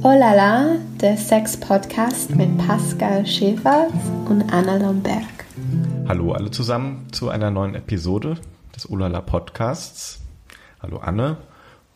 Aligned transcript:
Oh 0.00 0.12
la 0.18 0.32
la, 0.34 0.76
der 1.00 1.16
Sex-Podcast 1.16 2.34
mit 2.34 2.56
Pascal 2.58 3.26
Schäfer 3.26 3.88
und 4.26 4.52
Anna 4.52 4.76
Lomberg. 4.76 5.22
Hallo 6.06 6.32
alle 6.32 6.50
zusammen 6.50 7.12
zu 7.12 7.28
einer 7.28 7.50
neuen 7.50 7.74
Episode 7.74 8.38
des 8.74 8.90
Olala 8.90 9.20
Podcasts. 9.20 10.20
Hallo 10.80 10.98
Anne 10.98 11.36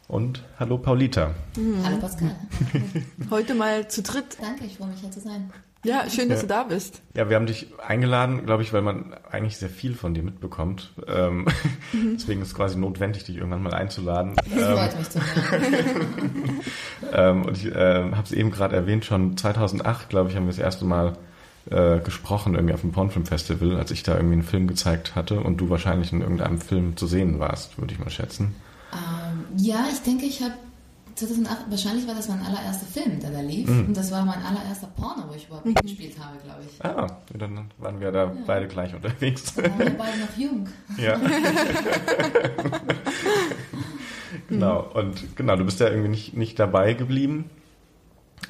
und 0.08 0.44
hallo 0.58 0.78
Paulita. 0.78 1.34
Mhm. 1.56 1.84
Hallo 1.84 1.96
Pascal. 1.98 2.36
Heute 3.30 3.54
mal 3.54 3.88
zu 3.88 4.02
dritt. 4.02 4.36
Danke, 4.40 4.64
ich 4.64 4.76
freue 4.76 4.88
mich 4.88 5.00
hier 5.00 5.10
zu 5.10 5.20
sein. 5.20 5.50
Ja, 5.84 6.08
schön, 6.08 6.28
dass 6.28 6.42
ja. 6.42 6.42
du 6.42 6.48
da 6.48 6.62
bist. 6.62 7.02
Ja, 7.16 7.28
wir 7.28 7.34
haben 7.34 7.46
dich 7.46 7.66
eingeladen, 7.84 8.46
glaube 8.46 8.62
ich, 8.62 8.72
weil 8.72 8.82
man 8.82 9.14
eigentlich 9.30 9.56
sehr 9.56 9.68
viel 9.68 9.94
von 9.94 10.14
dir 10.14 10.22
mitbekommt. 10.22 10.92
Ähm, 11.08 11.46
mhm. 11.92 12.16
Deswegen 12.16 12.40
ist 12.42 12.48
es 12.48 12.54
quasi 12.54 12.78
notwendig, 12.78 13.24
dich 13.24 13.36
irgendwann 13.36 13.62
mal 13.62 13.74
einzuladen. 13.74 14.36
Das 14.36 14.46
ähm, 14.46 14.76
freut 14.76 14.98
mich 14.98 15.10
zu 15.10 15.18
ähm, 17.12 17.44
und 17.44 17.56
ich 17.56 17.66
äh, 17.66 18.12
habe 18.12 18.22
es 18.22 18.32
eben 18.32 18.52
gerade 18.52 18.76
erwähnt, 18.76 19.04
schon 19.04 19.36
2008, 19.36 20.08
glaube 20.08 20.30
ich, 20.30 20.36
haben 20.36 20.44
wir 20.44 20.52
das 20.52 20.60
erste 20.60 20.84
Mal 20.84 21.16
äh, 21.70 21.98
gesprochen, 21.98 22.54
irgendwie 22.54 22.74
auf 22.74 22.82
dem 22.82 22.92
Pornfilm 22.92 23.26
Festival, 23.26 23.76
als 23.76 23.90
ich 23.90 24.04
da 24.04 24.14
irgendwie 24.14 24.34
einen 24.34 24.42
Film 24.44 24.68
gezeigt 24.68 25.16
hatte 25.16 25.40
und 25.40 25.56
du 25.56 25.68
wahrscheinlich 25.68 26.12
in 26.12 26.20
irgendeinem 26.20 26.60
Film 26.60 26.96
zu 26.96 27.08
sehen 27.08 27.40
warst, 27.40 27.78
würde 27.78 27.92
ich 27.92 27.98
mal 27.98 28.10
schätzen. 28.10 28.54
Ähm, 28.92 29.44
ja, 29.56 29.86
ich 29.90 30.00
denke, 30.02 30.26
ich 30.26 30.42
habe 30.42 30.54
2008, 31.14 31.70
wahrscheinlich 31.70 32.06
war 32.06 32.14
das 32.14 32.28
mein 32.28 32.40
allererster 32.40 32.86
Film, 32.86 33.20
der 33.20 33.30
da 33.30 33.40
lief. 33.40 33.68
Mhm. 33.68 33.86
Und 33.88 33.96
das 33.96 34.10
war 34.10 34.24
mein 34.24 34.42
allererster 34.42 34.88
Porno, 34.96 35.24
wo 35.28 35.34
ich 35.34 35.46
überhaupt 35.46 35.66
mhm. 35.66 35.74
gespielt 35.74 36.16
habe, 36.18 36.38
glaube 36.42 36.60
ich. 36.66 36.84
Ah, 36.84 37.06
dann 37.36 37.70
waren 37.78 38.00
wir 38.00 38.12
da 38.12 38.24
ja. 38.24 38.32
beide 38.46 38.68
gleich 38.68 38.94
unterwegs. 38.94 39.54
Dann 39.54 39.64
waren 39.64 39.78
wir 39.78 39.98
beide 39.98 40.18
noch 40.18 40.36
jung. 40.36 40.68
Ja. 40.98 41.20
genau, 44.48 44.90
und 44.94 45.36
genau, 45.36 45.56
du 45.56 45.64
bist 45.64 45.80
ja 45.80 45.88
irgendwie 45.88 46.08
nicht, 46.08 46.36
nicht 46.36 46.58
dabei 46.58 46.94
geblieben. 46.94 47.50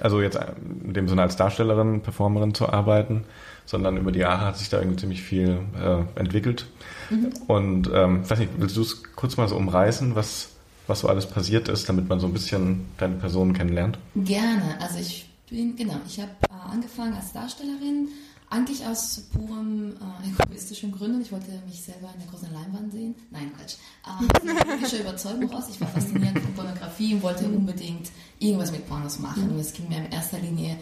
Also 0.00 0.22
jetzt 0.22 0.38
in 0.84 0.94
dem 0.94 1.08
Sinne 1.08 1.22
als 1.22 1.36
Darstellerin, 1.36 2.00
Performerin 2.00 2.54
zu 2.54 2.68
arbeiten, 2.68 3.24
sondern 3.66 3.96
über 3.96 4.10
die 4.10 4.20
Jahre 4.20 4.46
hat 4.46 4.56
sich 4.56 4.68
da 4.68 4.78
irgendwie 4.78 4.96
ziemlich 4.96 5.22
viel 5.22 5.60
äh, 5.78 6.18
entwickelt. 6.18 6.66
Mhm. 7.10 7.32
Und 7.46 7.90
ähm, 7.92 8.28
weiß 8.28 8.38
nicht, 8.38 8.52
willst 8.56 8.76
du 8.76 8.82
es 8.82 9.02
kurz 9.14 9.36
mal 9.36 9.48
so 9.48 9.56
umreißen, 9.56 10.14
was 10.14 10.51
was 10.86 11.00
so 11.00 11.08
alles 11.08 11.26
passiert 11.26 11.68
ist, 11.68 11.88
damit 11.88 12.08
man 12.08 12.20
so 12.20 12.26
ein 12.26 12.32
bisschen 12.32 12.86
deine 12.98 13.16
Person 13.16 13.52
kennenlernt? 13.52 13.98
Gerne. 14.16 14.80
Also 14.80 14.98
ich 14.98 15.28
bin, 15.48 15.76
genau, 15.76 15.96
ich 16.06 16.20
habe 16.20 16.30
äh, 16.48 16.70
angefangen 16.72 17.14
als 17.14 17.32
Darstellerin, 17.32 18.08
eigentlich 18.52 18.84
aus 18.84 19.22
purem 19.32 19.94
äh, 19.94 20.44
egoistischen 20.44 20.92
Gründen. 20.92 21.22
Ich 21.22 21.32
wollte 21.32 21.50
mich 21.66 21.80
selber 21.80 22.10
in 22.12 22.20
der 22.20 22.28
großen 22.30 22.52
Leinwand 22.52 22.92
sehen. 22.92 23.14
Nein, 23.30 23.50
Quatsch. 23.56 23.76
Äh, 24.04 24.64
politische 24.64 24.98
Überzeugung 24.98 25.50
raus. 25.50 25.64
Ich 25.70 25.80
war 25.80 25.88
fasziniert 25.88 26.38
von 26.38 26.52
Pornografie 26.54 27.14
und 27.14 27.22
wollte 27.22 27.46
unbedingt 27.46 28.10
irgendwas 28.38 28.70
mit 28.70 28.86
Pornos 28.86 29.18
machen. 29.20 29.50
Und 29.50 29.58
es 29.58 29.72
ging 29.72 29.88
mir 29.88 29.98
in 29.98 30.12
erster 30.12 30.38
Linie 30.38 30.76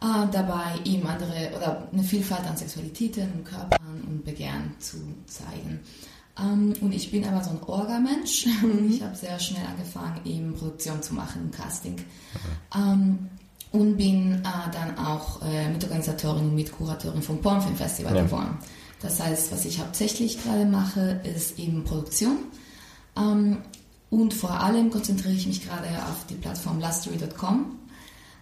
äh, 0.00 0.26
dabei, 0.32 0.80
eben 0.84 1.06
andere 1.06 1.52
oder 1.56 1.88
eine 1.92 2.02
Vielfalt 2.02 2.44
an 2.44 2.56
Sexualitäten, 2.56 3.44
Körpern 3.44 4.02
und 4.08 4.24
Begehren 4.24 4.74
zu 4.80 4.96
zeigen. 5.26 5.80
Ähm, 6.38 6.74
und 6.80 6.92
ich 6.92 7.10
bin 7.10 7.24
aber 7.24 7.42
so 7.42 7.50
ein 7.50 7.62
Orga-Mensch. 7.62 8.46
Mhm. 8.62 8.90
Ich 8.90 9.02
habe 9.02 9.14
sehr 9.14 9.38
schnell 9.38 9.64
angefangen, 9.66 10.20
eben 10.24 10.54
Produktion 10.54 11.02
zu 11.02 11.14
machen, 11.14 11.50
Casting. 11.50 11.96
Ähm, 12.74 13.28
und 13.72 13.96
bin 13.96 14.34
äh, 14.34 14.70
dann 14.72 14.98
auch 14.98 15.42
äh, 15.42 15.68
Mitorganisatorin 15.68 16.48
und 16.48 16.54
Mitkuratorin 16.54 17.22
vom 17.22 17.40
Pornfilm 17.40 17.76
Festival 17.76 18.16
ja. 18.16 18.22
geworden. 18.22 18.58
Das 19.02 19.20
heißt, 19.20 19.52
was 19.52 19.64
ich 19.66 19.78
hauptsächlich 19.78 20.42
gerade 20.42 20.64
mache, 20.64 21.20
ist 21.24 21.58
eben 21.58 21.84
Produktion. 21.84 22.38
Ähm, 23.16 23.58
und 24.08 24.32
vor 24.32 24.60
allem 24.60 24.90
konzentriere 24.90 25.34
ich 25.34 25.46
mich 25.46 25.64
gerade 25.64 25.88
auf 26.08 26.26
die 26.28 26.34
Plattform 26.34 26.80
lustery.com, 26.80 27.78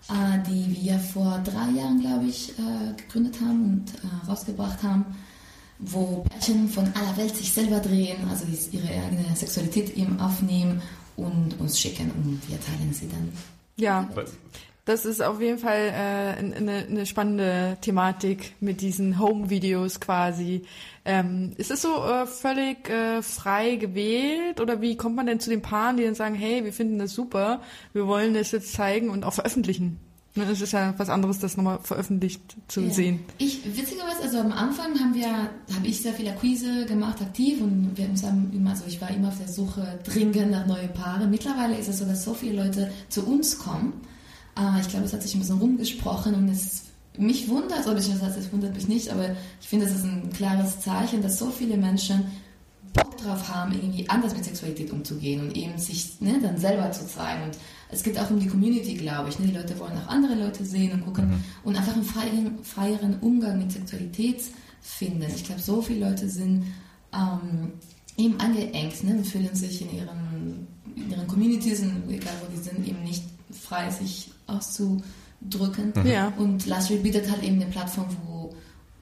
äh, 0.08 0.48
die 0.48 0.77
wir 0.81 0.98
vor 0.98 1.41
drei 1.45 1.70
Jahren, 1.70 2.01
glaube 2.01 2.27
ich, 2.27 2.53
gegründet 2.97 3.40
haben 3.40 3.64
und 3.64 4.29
rausgebracht 4.29 4.83
haben 4.83 5.07
wo 5.86 6.24
Pärchen 6.28 6.68
von 6.68 6.84
aller 6.95 7.17
Welt 7.17 7.36
sich 7.36 7.52
selber 7.52 7.80
drehen, 7.80 8.17
also 8.28 8.45
ihre 8.72 8.89
eigene 8.89 9.34
Sexualität 9.34 9.96
eben 9.96 10.18
aufnehmen 10.20 10.83
und 11.17 11.58
uns 11.61 11.78
schicken 11.78 12.11
und 12.11 12.40
wir 12.48 12.61
teilen 12.61 12.92
sie 12.92 13.08
dann. 13.08 13.33
Ja, 13.77 14.08
das 14.84 15.06
ist 15.06 15.22
auf 15.22 15.40
jeden 15.40 15.58
Fall 15.58 15.92
äh, 15.95 16.39
eine, 16.39 16.86
eine 16.89 17.06
spannende 17.06 17.78
Thematik 17.80 18.52
mit 18.61 18.83
diesen 18.83 19.18
Home-Videos 19.18 19.98
quasi. 19.98 20.67
Ähm, 21.06 21.52
ist 21.56 21.70
es 21.70 21.80
so 21.80 22.05
äh, 22.05 22.27
völlig 22.27 22.90
äh, 22.90 23.22
frei 23.22 23.77
gewählt 23.77 24.61
oder 24.61 24.83
wie 24.83 24.96
kommt 24.96 25.16
man 25.16 25.27
denn 25.27 25.40
zu 25.40 25.48
den 25.48 25.62
Paaren, 25.62 25.96
die 25.96 26.05
dann 26.05 26.14
sagen, 26.14 26.34
hey, 26.34 26.64
wir 26.64 26.72
finden 26.72 26.98
das 26.98 27.14
super, 27.14 27.62
wir 27.95 28.06
wollen 28.06 28.34
das 28.34 28.52
jetzt 28.52 28.74
zeigen 28.74 29.08
und 29.08 29.24
auch 29.24 29.33
veröffentlichen? 29.33 30.01
Ne, 30.36 30.45
es 30.50 30.61
ist 30.61 30.72
ja 30.72 30.92
was 30.96 31.08
anderes, 31.08 31.39
das 31.39 31.56
nochmal 31.56 31.78
veröffentlicht 31.83 32.56
zu 32.67 32.80
ja. 32.80 32.90
sehen. 32.90 33.20
Ich, 33.39 33.64
witzigerweise, 33.64 34.22
also 34.22 34.39
am 34.39 34.50
Anfang 34.50 34.98
haben 34.98 35.14
wir, 35.14 35.28
habe 35.28 35.86
ich 35.86 36.02
sehr 36.02 36.12
viel 36.12 36.28
Akquise 36.28 36.86
gemacht, 36.86 37.22
aktiv 37.22 37.61
und 37.61 37.92
wir 37.95 38.06
haben 38.06 38.50
immer, 38.52 38.70
also 38.70 38.84
ich 38.89 39.00
war 39.00 39.11
immer 39.11 39.28
auf 39.28 39.39
der 39.39 39.46
Suche 39.46 40.00
dringend 40.02 40.50
nach 40.50 40.67
neuen 40.67 40.92
Paaren. 40.92 41.30
Mittlerweile 41.30 41.78
ist 41.78 41.89
es 41.89 41.98
so, 41.98 42.05
dass 42.05 42.24
so 42.24 42.34
viele 42.34 42.64
Leute 42.64 42.90
zu 43.08 43.24
uns 43.24 43.58
kommen. 43.61 43.92
Äh, 44.58 44.80
ich 44.80 44.89
glaube, 44.89 45.05
es 45.05 45.12
hat 45.12 45.22
sich 45.22 45.34
ein 45.34 45.39
bisschen 45.39 45.58
rumgesprochen 45.58 46.34
und 46.34 46.48
es 46.48 46.83
mich 47.16 47.48
wundert, 47.48 47.86
oder 47.86 47.98
ich 47.98 48.08
weiß, 48.08 48.36
es 48.36 48.52
wundert 48.52 48.74
mich 48.74 48.89
nicht, 48.89 49.11
aber 49.11 49.36
ich 49.61 49.68
finde, 49.68 49.86
es 49.86 49.95
ist 49.95 50.05
ein 50.05 50.33
klares 50.33 50.80
Zeichen, 50.80 51.22
dass 51.22 51.39
so 51.39 51.51
viele 51.51 51.77
Menschen 51.77 52.24
Bock 52.95 53.19
drauf 53.19 53.49
haben, 53.49 53.73
irgendwie 53.73 54.09
anders 54.09 54.35
mit 54.35 54.45
Sexualität 54.45 54.91
umzugehen 54.93 55.41
und 55.43 55.57
eben 55.57 55.77
sich 55.79 56.21
ne, 56.21 56.39
dann 56.41 56.57
selber 56.57 56.91
zu 56.93 57.07
zeigen. 57.07 57.43
Und 57.45 57.59
es 57.91 58.03
geht 58.03 58.19
auch 58.19 58.31
um 58.31 58.41
die 58.41 58.47
Community, 58.47 58.95
glaube 58.95 59.29
ich. 59.29 59.39
Ne? 59.39 59.49
Die 59.49 59.55
Leute 59.55 59.79
wollen 59.79 59.99
auch 59.99 60.09
andere 60.09 60.35
Leute 60.35 60.65
sehen 60.65 60.93
und 60.93 61.05
gucken 61.05 61.29
mhm. 61.29 61.45
und 61.65 61.77
einfach 61.77 61.95
einen 61.95 62.05
freieren, 62.05 62.59
freieren 62.63 63.19
Umgang 63.21 63.59
mit 63.59 63.73
Sexualität 63.73 64.43
finden. 64.81 65.27
Ich 65.35 65.45
glaube, 65.45 65.61
so 65.61 65.83
viele 65.83 66.09
Leute 66.09 66.29
sind 66.29 66.65
ähm, 67.13 67.73
eben 68.17 68.39
angeengt 68.41 69.05
ne? 69.05 69.15
und 69.17 69.27
fühlen 69.27 69.55
sich 69.55 69.83
in 69.83 69.97
ihren, 69.97 70.67
in 70.97 71.11
ihren 71.11 71.27
Communities, 71.27 71.83
egal 72.09 72.35
wo 72.41 72.57
die 72.57 72.63
sind, 72.63 72.87
eben 72.87 73.03
nicht 73.03 73.25
frei, 73.51 73.91
sich 73.91 74.31
auszudrücken. 74.47 75.93
Mhm. 75.97 76.07
Ja. 76.07 76.33
Und 76.37 76.67
Last 76.67 76.91
Read 76.91 77.03
bietet 77.03 77.31
halt 77.31 77.43
eben 77.43 77.61
eine 77.61 77.71
Plattform, 77.71 78.07
wo 78.27 78.33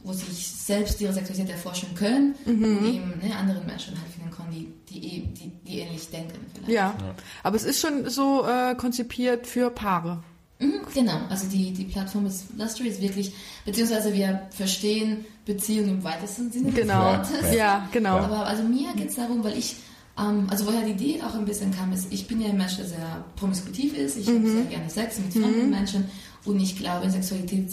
wo 0.04 0.12
sie 0.12 0.26
sich 0.26 0.46
selbst 0.48 1.00
ihre 1.00 1.12
Sexualität 1.12 1.50
erforschen 1.50 1.94
können 1.94 2.34
mhm. 2.44 2.64
und 2.64 2.86
eben 2.86 3.20
ne, 3.22 3.36
anderen 3.36 3.64
Menschen 3.66 3.96
halt 3.96 4.10
finden 4.10 4.30
können, 4.30 4.50
die, 4.50 4.72
die, 4.88 5.06
eh, 5.06 5.20
die, 5.26 5.52
die 5.66 5.78
ähnlich 5.78 6.08
denken. 6.10 6.38
Vielleicht. 6.54 6.72
Ja. 6.72 6.94
ja, 7.00 7.14
aber 7.42 7.56
es 7.56 7.64
ist 7.64 7.80
schon 7.80 8.08
so 8.10 8.46
äh, 8.46 8.74
konzipiert 8.74 9.46
für 9.46 9.70
Paare. 9.70 10.22
Mhm, 10.58 10.80
genau, 10.94 11.18
also 11.28 11.48
die, 11.48 11.72
die 11.72 11.84
Plattform 11.84 12.26
ist, 12.26 12.46
Lustry 12.56 12.88
ist 12.88 13.00
wirklich, 13.00 13.32
beziehungsweise 13.64 14.12
wir 14.12 14.42
verstehen 14.50 15.24
Beziehungen 15.44 15.88
im 15.88 16.04
weitesten 16.04 16.52
Sinne 16.52 16.70
genau. 16.70 17.16
des 17.18 17.30
Wortes. 17.32 17.54
Ja, 17.54 17.88
genau. 17.92 18.18
Aber 18.18 18.46
also 18.46 18.62
mir 18.62 18.92
geht 18.94 19.10
es 19.10 19.16
darum, 19.16 19.42
weil 19.42 19.58
ich, 19.58 19.76
ähm, 20.16 20.46
also 20.50 20.66
woher 20.66 20.82
die 20.82 20.92
Idee 20.92 21.20
auch 21.22 21.34
ein 21.34 21.44
bisschen 21.44 21.72
kam, 21.72 21.92
ist, 21.92 22.12
ich 22.12 22.28
bin 22.28 22.40
ja 22.40 22.48
ein 22.48 22.56
Mensch, 22.56 22.76
der 22.76 22.86
sehr 22.86 23.24
promiskutiv 23.34 23.96
ist, 23.96 24.16
ich 24.16 24.28
mhm. 24.28 24.36
habe 24.36 24.50
sehr 24.50 24.64
gerne 24.64 24.90
Sex 24.90 25.18
mit 25.18 25.32
fremden 25.32 25.64
mhm. 25.64 25.70
Menschen 25.70 26.04
und 26.44 26.60
ich 26.60 26.76
glaube, 26.76 27.10
Sexualität 27.10 27.70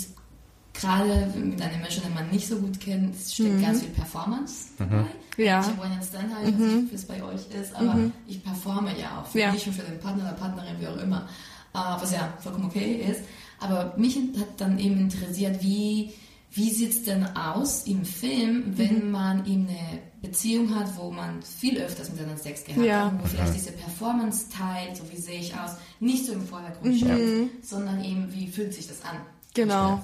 gerade 0.79 1.27
mit 1.35 1.61
einem 1.61 1.81
Menschen, 1.81 2.03
den 2.03 2.13
man 2.13 2.29
nicht 2.29 2.47
so 2.47 2.57
gut 2.57 2.79
kennt, 2.79 3.15
steckt 3.15 3.53
mhm. 3.53 3.61
ganz 3.61 3.81
viel 3.81 3.89
Performance 3.89 4.69
dabei. 4.77 4.95
Mhm. 4.95 5.07
Ja. 5.37 5.61
Ich 5.61 5.77
wollte 5.77 5.93
jetzt 5.95 6.13
dann 6.13 6.35
halt, 6.35 6.57
mhm. 6.57 6.89
wie 6.89 6.95
es 6.95 7.05
bei 7.05 7.23
euch 7.23 7.41
ist, 7.59 7.75
aber 7.75 7.93
mhm. 7.93 8.11
ich 8.27 8.43
performe 8.43 8.97
ja 8.99 9.19
auch 9.19 9.25
für 9.25 9.39
ja. 9.39 9.51
mich 9.51 9.65
und 9.67 9.73
für 9.73 9.83
den 9.83 9.99
Partner 9.99 10.23
oder 10.23 10.33
Partnerin, 10.33 10.75
wie 10.79 10.87
auch 10.87 10.97
immer, 10.97 11.27
äh, 11.73 11.77
was 12.01 12.11
ja 12.11 12.33
vollkommen 12.39 12.65
okay 12.65 13.05
ist. 13.09 13.21
Aber 13.59 13.93
mich 13.97 14.17
hat 14.17 14.47
dann 14.57 14.79
eben 14.79 14.99
interessiert, 14.99 15.61
wie, 15.61 16.13
wie 16.51 16.69
sieht 16.69 16.91
es 16.91 17.03
denn 17.03 17.25
aus 17.35 17.85
im 17.85 18.05
Film, 18.05 18.77
wenn 18.77 19.05
mhm. 19.05 19.11
man 19.11 19.45
eben 19.45 19.67
eine 19.67 19.99
Beziehung 20.21 20.75
hat, 20.75 20.97
wo 20.97 21.11
man 21.11 21.41
viel 21.41 21.77
öfters 21.77 22.09
miteinander 22.09 22.41
Sex 22.41 22.65
gehabt 22.65 22.85
ja. 22.85 23.05
hat, 23.05 23.21
wo 23.21 23.27
vielleicht 23.27 23.55
diese 23.55 23.71
Performance 23.71 24.49
teilt, 24.49 24.97
so 24.97 25.03
wie 25.11 25.17
sehe 25.17 25.39
ich 25.39 25.53
aus, 25.53 25.71
nicht 25.99 26.25
so 26.25 26.33
im 26.33 26.45
Vordergrund 26.45 26.97
steht, 26.97 27.09
mhm. 27.09 27.49
sondern 27.61 28.03
eben, 28.03 28.33
wie 28.33 28.47
fühlt 28.47 28.73
sich 28.73 28.87
das 28.87 29.03
an? 29.03 29.17
Genau. 29.61 30.03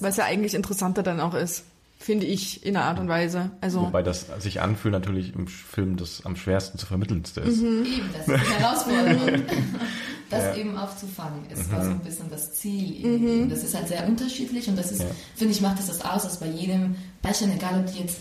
Was 0.00 0.16
ja 0.16 0.24
eigentlich 0.24 0.54
interessanter 0.54 1.02
dann 1.02 1.20
auch 1.20 1.34
ist, 1.34 1.64
finde 1.98 2.26
ich, 2.26 2.64
in 2.64 2.76
einer 2.76 2.86
Art 2.86 2.98
und 3.00 3.08
Weise. 3.08 3.50
Also 3.60 3.82
Wobei 3.82 4.02
das 4.02 4.26
sich 4.38 4.60
anfühlt 4.60 4.92
natürlich 4.92 5.34
im 5.34 5.46
Film 5.48 5.96
das 5.96 6.24
am 6.24 6.36
schwersten 6.36 6.78
zu 6.78 6.86
vermittelndste 6.86 7.40
ist. 7.40 7.62
Mhm. 7.62 7.84
Eben, 7.84 8.10
das 8.12 8.28
ist 8.28 8.46
die 8.46 8.62
Herausforderung. 8.62 9.42
das 10.30 10.42
ja. 10.44 10.56
eben 10.56 10.76
aufzufangen 10.76 11.48
ist, 11.50 11.68
mhm. 11.68 11.72
war 11.72 11.84
so 11.84 11.90
ein 11.90 12.00
bisschen 12.00 12.30
das 12.30 12.52
Ziel. 12.54 13.06
Mhm. 13.06 13.50
Das 13.50 13.62
ist 13.62 13.74
halt 13.74 13.88
sehr 13.88 14.06
unterschiedlich 14.06 14.68
und 14.68 14.76
das 14.76 14.92
ist, 14.92 15.02
ja. 15.02 15.06
finde 15.34 15.54
ich, 15.54 15.60
macht 15.60 15.78
es 15.78 15.86
das 15.86 16.02
aus, 16.02 16.24
dass 16.24 16.38
bei 16.38 16.48
jedem 16.48 16.96
Pärchen, 17.22 17.52
egal 17.52 17.80
ob 17.80 17.92
die 17.92 18.00
jetzt 18.00 18.18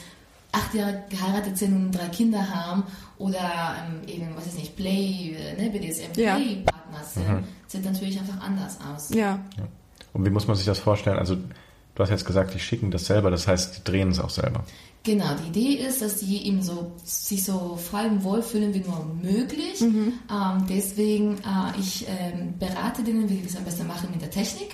acht 0.51 0.73
Jahre 0.73 1.03
geheiratet 1.09 1.57
sind 1.57 1.73
und 1.73 1.91
drei 1.91 2.07
Kinder 2.07 2.47
haben 2.49 2.83
oder 3.17 3.75
ähm, 3.85 4.07
eben, 4.07 4.29
was 4.35 4.47
ist 4.47 4.57
nicht, 4.57 4.75
Play, 4.75 5.35
äh, 5.37 5.61
ne, 5.61 5.69
BDSM 5.69 6.13
Play-Partner 6.13 7.03
sind, 7.03 7.27
mhm. 7.27 7.43
sieht 7.67 7.85
natürlich 7.85 8.19
einfach 8.19 8.39
anders 8.41 8.77
aus. 8.81 9.09
Ja. 9.09 9.39
ja. 9.57 9.67
Und 10.15 10.25
wie 10.25 10.29
muss 10.29 10.47
man 10.47 10.55
sich 10.55 10.65
das 10.65 10.79
vorstellen? 10.79 11.19
Also 11.19 11.35
du 11.35 12.01
hast 12.03 12.09
jetzt 12.09 12.25
gesagt, 12.25 12.53
die 12.53 12.59
schicken 12.59 12.89
das 12.89 13.05
selber, 13.05 13.31
das 13.31 13.47
heißt, 13.47 13.77
die 13.77 13.83
drehen 13.83 14.09
es 14.09 14.19
auch 14.19 14.29
selber. 14.29 14.63
Genau, 15.03 15.35
die 15.43 15.49
Idee 15.49 15.83
ist, 15.85 16.01
dass 16.01 16.17
die 16.17 16.47
eben 16.47 16.63
so, 16.63 16.93
sich 17.03 17.43
so 17.43 17.77
frei 17.77 18.07
und 18.07 18.23
wohl 18.23 18.41
fühlen 18.41 18.73
wie 18.73 18.79
nur 18.79 19.05
möglich. 19.21 19.81
Ähm, 19.81 20.65
deswegen, 20.67 21.35
äh, 21.39 21.79
ich 21.79 22.07
ähm, 22.07 22.53
berate 22.57 23.03
denen, 23.03 23.29
wie 23.29 23.35
die 23.35 23.43
das 23.43 23.55
am 23.57 23.65
besten 23.65 23.85
machen 23.87 24.09
mit 24.11 24.21
der 24.21 24.31
Technik. 24.31 24.73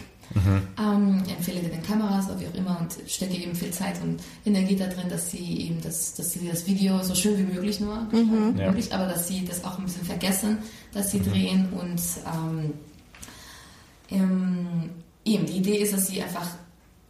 Ähm, 0.80 1.24
empfehle 1.28 1.60
den 1.60 1.84
Kameras 1.84 2.28
oder 2.30 2.40
wie 2.40 2.48
auch 2.48 2.54
immer 2.54 2.80
und 2.80 2.96
stecke 3.12 3.34
eben 3.36 3.54
viel 3.54 3.72
Zeit 3.72 4.02
und 4.02 4.22
Energie 4.46 4.78
da 4.78 4.86
drin, 4.88 5.10
dass 5.10 5.30
sie 5.32 5.68
eben 5.68 5.82
das, 5.82 6.14
dass 6.14 6.32
sie 6.32 6.48
das 6.48 6.66
Video 6.66 7.04
so 7.04 7.14
schön 7.14 7.38
wie 7.38 7.54
möglich 7.54 7.82
nur 7.82 8.08
Ja. 8.14 8.68
möglich, 8.68 8.94
aber 8.94 9.08
dass 9.08 9.28
sie 9.28 9.44
das 9.44 9.66
auch 9.66 9.78
ein 9.78 9.84
bisschen 9.84 10.06
vergessen, 10.06 10.60
dass 10.94 11.12
sie 11.12 11.20
drehen 11.22 11.68
und 11.74 12.00
ähm, 12.34 12.74
ähm, 14.10 14.90
eben 15.26 15.46
die 15.46 15.58
Idee 15.58 15.78
ist, 15.78 15.94
dass 15.94 16.08
sie 16.08 16.22
einfach 16.22 16.48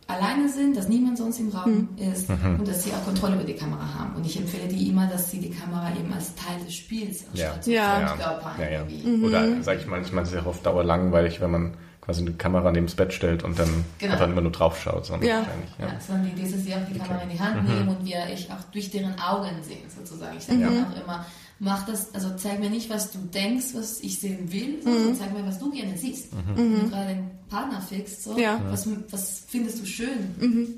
alleine 0.07 0.49
sind, 0.49 0.75
dass 0.75 0.89
niemand 0.89 1.17
sonst 1.17 1.39
im 1.39 1.49
Raum 1.49 1.87
ist 1.95 2.29
und 2.29 2.67
dass 2.67 2.83
sie 2.83 2.91
auch 2.91 3.05
Kontrolle 3.05 3.35
über 3.35 3.45
die 3.45 3.53
Kamera 3.55 3.93
haben. 3.97 4.15
Und 4.15 4.25
ich 4.25 4.37
empfehle 4.37 4.67
die 4.67 4.89
immer, 4.89 5.07
dass 5.07 5.31
sie 5.31 5.39
die 5.39 5.51
Kamera 5.51 5.89
eben 5.97 6.11
als 6.11 6.35
Teil 6.35 6.59
des 6.65 6.73
Spiels 6.75 7.23
anstatt 7.31 7.65
Ja. 7.67 7.93
als 7.93 8.19
Körper 8.19 8.51
ja, 8.59 8.69
ja. 8.69 8.79
irgendwie. 8.89 9.25
Oder 9.25 9.63
sage 9.63 9.79
ich 9.79 9.87
manchmal, 9.87 10.23
ist 10.23 10.29
es 10.29 10.35
ja 10.35 10.43
auf 10.43 10.61
Dauer 10.63 10.83
langweilig, 10.83 11.39
wenn 11.39 11.51
man 11.51 11.73
quasi 12.01 12.21
eine 12.21 12.31
Kamera 12.33 12.71
neben 12.71 12.87
das 12.87 12.95
Bett 12.95 13.13
stellt 13.13 13.43
und 13.43 13.57
dann 13.57 13.69
Genau. 13.99 14.13
einfach 14.13 14.27
immer 14.27 14.41
nur 14.41 14.51
drauf 14.51 14.81
schaut. 14.81 15.05
Sondern 15.05 15.29
Ja. 15.29 15.37
wahrscheinlich, 15.37 15.69
Ja. 15.79 15.85
ja. 15.87 15.93
sondern 16.05 16.25
die 16.25 16.31
Idee 16.31 16.43
ist, 16.47 16.55
dass 16.55 16.63
sie 16.65 16.73
auch 16.75 16.79
die 16.91 16.97
Kamera 16.99 17.21
in 17.21 17.29
die 17.29 17.39
Hand 17.39 17.63
nehmen 17.69 17.87
und 17.87 18.03
wir 18.05 18.17
ich 18.33 18.51
auch 18.51 18.63
durch 18.73 18.89
deren 18.91 19.17
Augen 19.17 19.49
sehen, 19.61 19.87
sozusagen. 19.95 20.35
Ich 20.37 20.43
sage 20.43 20.59
dann 20.59 20.87
auch 20.91 21.03
immer, 21.03 21.25
mach 21.63 21.85
das, 21.85 22.13
also 22.15 22.31
zeig 22.37 22.59
mir 22.59 22.71
nicht, 22.71 22.89
was 22.89 23.11
du 23.11 23.19
denkst, 23.19 23.67
was 23.75 23.99
ich 24.01 24.19
sehen 24.19 24.51
will, 24.51 24.81
sondern 24.83 25.15
zeig 25.15 25.31
mir, 25.31 25.45
was 25.45 25.59
du 25.59 25.71
gerne 25.71 25.95
siehst. 25.95 26.29
Wenn 26.55 26.81
du 26.81 26.89
gerade 26.89 27.13
den 27.13 27.29
Partner 27.49 27.79
fixst, 27.79 28.23
so, 28.23 28.35
Ja. 28.37 28.59
was, 28.69 28.87
was 29.11 29.43
findest 29.47 29.79
du 29.79 29.85
schön 29.85 30.09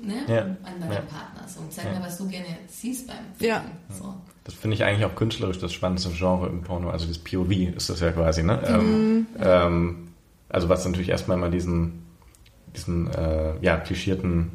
ne? 0.02 0.14
Ja. 0.28 0.42
an 0.42 0.80
deinem 0.80 0.92
Ja. 0.92 1.00
Partner? 1.00 1.48
So, 1.48 1.60
und 1.60 1.72
zeig 1.72 1.86
Ja. 1.86 1.98
mir, 1.98 2.04
was 2.04 2.18
du 2.18 2.28
gerne 2.28 2.46
siehst 2.68 3.06
beim 3.06 3.16
Ja. 3.40 3.60
Filmen. 3.60 3.76
So. 3.98 4.14
Das 4.44 4.52
finde 4.54 4.74
ich 4.76 4.84
eigentlich 4.84 5.06
auch 5.06 5.14
künstlerisch 5.14 5.58
das 5.58 5.72
spannendste 5.72 6.10
Genre 6.10 6.48
im 6.48 6.60
Porno. 6.62 6.90
Also 6.90 7.06
das 7.06 7.16
POV 7.16 7.50
ist 7.74 7.88
das 7.88 8.00
ja 8.00 8.12
quasi, 8.12 8.42
ne? 8.42 8.60
Ähm, 8.66 9.26
ähm, 9.40 10.08
also 10.50 10.68
was 10.68 10.84
natürlich 10.84 11.08
erstmal 11.08 11.38
mal 11.38 11.50
diesen, 11.50 12.02
diesen 12.76 13.10
äh, 13.10 13.54
ja, 13.62 13.78
klischierten, 13.78 14.50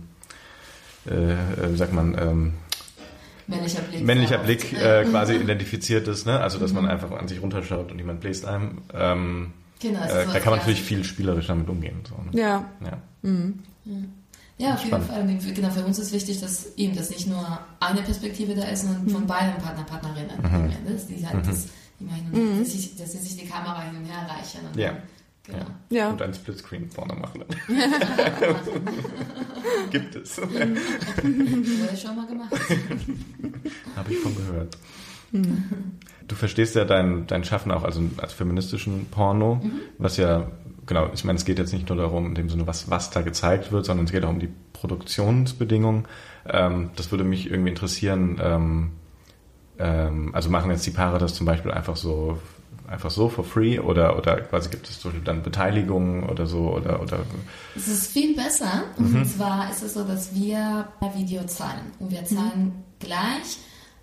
äh, 1.10 1.34
äh, 1.34 1.38
wie 1.72 1.76
sagt 1.78 1.94
man, 1.94 2.16
ähm, 2.20 2.54
Männlicher 3.50 3.82
Blick. 3.82 4.06
männlicher. 4.06 4.38
Blick 4.38 4.74
äh, 4.74 5.06
quasi 5.06 5.36
identifiziert 5.36 6.08
ist, 6.08 6.26
ne? 6.26 6.40
Also 6.40 6.60
dass 6.60 6.72
man 6.72 6.88
einfach 6.88 7.12
an 7.12 7.28
sich 7.28 7.42
runterschaut 7.42 7.92
und 7.92 7.98
jemand 7.98 8.22
bläst 8.22 8.46
einem. 8.46 8.80
Ähm, 8.94 9.54
Genau, 9.82 10.00
das 10.02 10.12
äh, 10.14 10.20
ist 10.20 10.28
so 10.28 10.34
da 10.34 10.40
kann 10.40 10.50
man 10.52 10.60
natürlich 10.60 10.82
viel 10.82 11.06
spielerisch 11.06 11.48
damit 11.48 11.70
umgehen. 11.70 12.02
So, 12.08 12.16
ne? 12.16 12.38
Ja. 12.38 12.66
ja. 12.84 12.98
Ja, 14.58 14.74
auf 14.74 14.84
jeden. 14.84 15.02
Fall. 15.02 15.54
Genau, 15.56 15.70
für 15.70 15.86
uns 15.86 16.00
ist 16.00 16.12
wichtig, 16.12 16.42
dass 16.42 16.76
eben, 16.76 16.94
dass 16.96 17.10
nicht 17.10 17.28
nur 17.28 17.60
eine 17.80 18.02
Perspektive 18.02 18.54
da 18.56 18.64
ist, 18.64 18.82
sondern 18.84 19.08
von 19.08 19.26
beiden 19.26 19.56
Partner, 19.62 19.84
Partnerinnen. 19.86 20.38
Mhm. 20.42 20.98
Die 21.08 21.26
halt 21.26 21.48
das, 21.48 21.68
immer 21.98 22.12
hin 22.14 22.26
und 22.30 22.36
her, 22.36 22.60
dass, 22.60 22.72
sie, 22.74 22.96
dass 22.98 23.12
sie 23.14 23.18
sich 23.20 23.38
die 23.38 23.46
Kamera 23.48 23.82
hin 23.84 23.96
und 23.96 24.06
her 24.06 24.28
reichen. 24.30 24.60
Und 24.68 24.78
Ja. 24.78 24.90
Dann, 24.92 25.02
genau. 25.52 25.66
Ja. 25.90 26.10
Und 26.10 26.22
ein 26.22 26.34
Splitscreen 26.34 26.90
vorne 26.90 27.16
machen. 27.16 27.44
Gibt 29.92 30.16
es. 30.16 30.38
Wurde 30.38 30.78
schon 31.98 32.16
mal 32.16 32.28
gemacht. 32.28 32.54
Habe 33.96 34.12
ich 34.12 34.20
von 34.20 34.36
gehört. 34.36 34.78
Du 36.28 36.36
verstehst 36.36 36.76
ja 36.76 36.86
dein, 36.86 37.28
dein 37.28 37.44
Schaffen 37.44 37.72
auch 37.72 37.84
also 37.84 38.02
als 38.18 38.34
feministischen 38.34 39.08
Porno, 39.12 39.62
was 39.98 40.18
ja, 40.18 40.52
genau, 40.86 41.10
ich 41.14 41.24
meine, 41.24 41.38
es 41.38 41.46
geht 41.46 41.60
jetzt 41.60 41.74
nicht 41.74 41.90
nur 41.90 41.98
darum, 41.98 42.28
in 42.28 42.36
dem 42.36 42.50
Sinne, 42.50 42.68
was, 42.68 42.90
was 42.90 43.10
da 43.10 43.22
gezeigt 43.22 43.72
wird, 43.72 43.86
sondern 43.86 44.06
es 44.06 44.12
geht 44.12 44.24
auch 44.24 44.30
um 44.30 44.40
die 44.40 44.50
Produktionsbedingungen. 44.74 46.08
Ähm, 46.48 46.92
das 46.96 47.12
würde 47.12 47.24
mich 47.24 47.50
irgendwie 47.50 47.70
interessieren, 47.70 48.40
ähm, 48.42 48.92
ähm, 49.78 50.34
also 50.34 50.50
machen 50.50 50.72
jetzt 50.72 50.86
die 50.86 50.92
Paare 50.92 51.20
das 51.20 51.34
zum 51.34 51.46
Beispiel 51.46 51.72
einfach 51.72 51.96
so 51.96 52.40
einfach 52.90 53.12
so 53.12 53.30
for 53.30 53.44
free 53.44 53.80
oder 53.80 54.18
oder 54.18 54.42
quasi 54.42 54.70
gibt 54.70 54.90
es 54.90 55.00
dann 55.24 55.44
Beteiligungen 55.44 56.24
oder 56.24 56.48
so 56.48 56.74
oder 56.74 57.02
oder 57.02 57.20
Es 57.76 57.88
ist 57.88 58.12
viel 58.12 58.36
besser. 58.36 58.84
Und 58.98 59.26
zwar 59.26 59.70
ist 59.70 59.84
es 59.84 59.94
so, 59.94 60.04
dass 60.04 60.34
wir 60.34 60.88
per 61.00 61.16
Video 61.16 61.44
zahlen. 61.46 61.92
Und 62.00 62.12
wir 62.12 62.26
zahlen 62.26 62.84
gleich, 63.00 63.60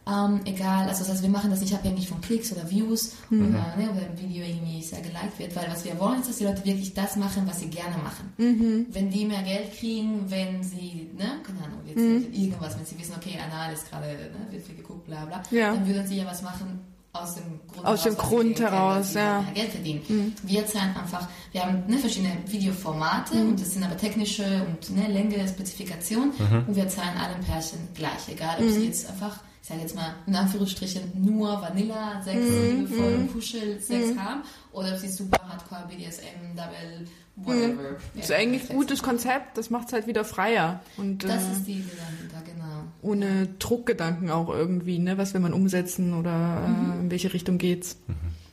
ähm, 0.09 0.41
egal, 0.45 0.89
also 0.89 1.01
das 1.01 1.11
heißt, 1.11 1.23
wir 1.23 1.29
machen 1.31 1.51
das 1.51 1.61
nicht 1.61 1.75
abhängig 1.75 2.09
von 2.09 2.21
Klicks 2.21 2.53
oder 2.53 2.71
Views 2.71 3.17
oder, 3.29 3.43
ne, 3.77 3.91
oder 3.91 4.03
ein 4.09 4.17
Video 4.17 4.45
irgendwie 4.45 4.81
sehr 4.81 5.01
geliked 5.01 5.37
wird, 5.39 5.57
weil 5.57 5.67
was 5.69 5.85
wir 5.85 5.99
wollen, 5.99 6.21
ist, 6.21 6.29
dass 6.29 6.37
die 6.37 6.45
Leute 6.45 6.65
wirklich 6.65 6.95
das 6.95 7.17
machen, 7.17 7.43
was 7.45 7.59
sie 7.59 7.69
gerne 7.69 7.97
machen. 8.05 8.87
Wenn 8.93 9.11
die 9.11 9.25
mehr 9.25 9.43
Geld 9.43 9.77
kriegen, 9.77 10.21
wenn 10.29 10.63
sie, 10.63 11.11
ne, 11.19 11.41
keine 11.45 11.59
Ahnung, 11.65 11.81
jetzt 11.87 11.99
irgendwas, 12.33 12.79
wenn 12.79 12.87
sie 12.87 12.97
wissen, 13.01 13.15
okay, 13.17 13.37
Anal 13.45 13.73
ist 13.73 13.91
gerade, 13.91 14.07
ne, 14.07 14.47
wird 14.53 14.65
viel 14.65 14.77
geguckt, 14.77 15.07
bla 15.07 15.25
bla, 15.25 15.43
Ja. 15.51 15.75
dann 15.75 15.85
würden 15.89 16.07
sie 16.07 16.19
ja 16.19 16.25
was 16.27 16.41
machen 16.43 16.79
aus 17.23 17.35
dem 17.35 17.45
Grund 17.73 17.87
Aus 17.87 18.03
dem 18.03 18.17
Grund 18.17 18.57
Geld- 18.57 18.61
heraus, 18.71 19.13
sie 19.13 19.19
ja. 19.19 19.45
Geld 19.55 19.71
verdienen. 19.71 20.35
Wir 20.43 20.67
zahlen 20.67 20.95
einfach, 20.97 21.27
wir 21.53 21.63
haben 21.63 21.85
ne, 21.87 21.99
verschiedene 21.99 22.37
Videoformate 22.47 23.35
und 23.35 23.61
das 23.61 23.73
sind 23.75 23.85
aber 23.85 23.97
technische 23.97 24.45
und 24.67 24.97
ne, 24.97 25.09
Länge, 25.09 25.47
Spezifikation 25.49 26.33
und 26.67 26.75
wir 26.77 26.89
zahlen 26.89 27.17
allen 27.19 27.41
Pärchen 27.45 27.79
gleich, 27.95 28.29
egal 28.29 28.57
ob 28.61 28.71
sie 28.71 28.87
jetzt 28.87 29.09
einfach, 29.09 29.39
ich 29.63 29.69
sage 29.69 29.81
jetzt 29.81 29.95
mal 29.97 30.15
in 30.27 30.37
Anführungsstrichen, 30.37 31.13
nur 31.15 31.61
Vanilla, 31.61 32.23
Sex, 32.23 32.39
liebevoll, 32.39 33.29
Kuschel, 33.33 33.81
Sex 33.81 34.17
haben 34.19 34.43
oder 34.73 34.93
ob 34.93 34.99
sie 34.99 35.09
super 35.09 35.39
Hardcore, 35.49 35.87
BDSM, 35.89 36.55
Double, 36.57 37.07
whatever. 37.37 37.97
Das 38.15 38.25
ist 38.25 38.31
Ja, 38.31 38.37
eigentlich 38.37 38.71
ein 38.71 38.77
gutes. 38.77 39.03
Konzept, 39.03 39.57
das 39.59 39.71
macht 39.71 39.89
es 39.89 39.93
halt 39.93 40.07
wieder 40.07 40.25
freier. 40.25 40.81
Und 40.97 41.25
Das 41.25 41.45
äh, 41.49 41.53
ist 41.53 41.65
die 41.67 41.73
Idee 41.75 41.91
dahinter, 41.97 42.51
genau. 42.51 42.83
ohne 43.03 43.49
Druckgedanken 43.59 44.31
auch 44.31 44.49
irgendwie, 44.49 44.99
ne? 44.99 45.19
Was 45.19 45.35
will 45.35 45.41
man 45.41 45.53
umsetzen 45.53 46.15
oder 46.15 46.63
äh, 46.67 47.01
in 47.01 47.11
welche 47.11 47.33
Richtung 47.33 47.59
geht's? 47.59 47.99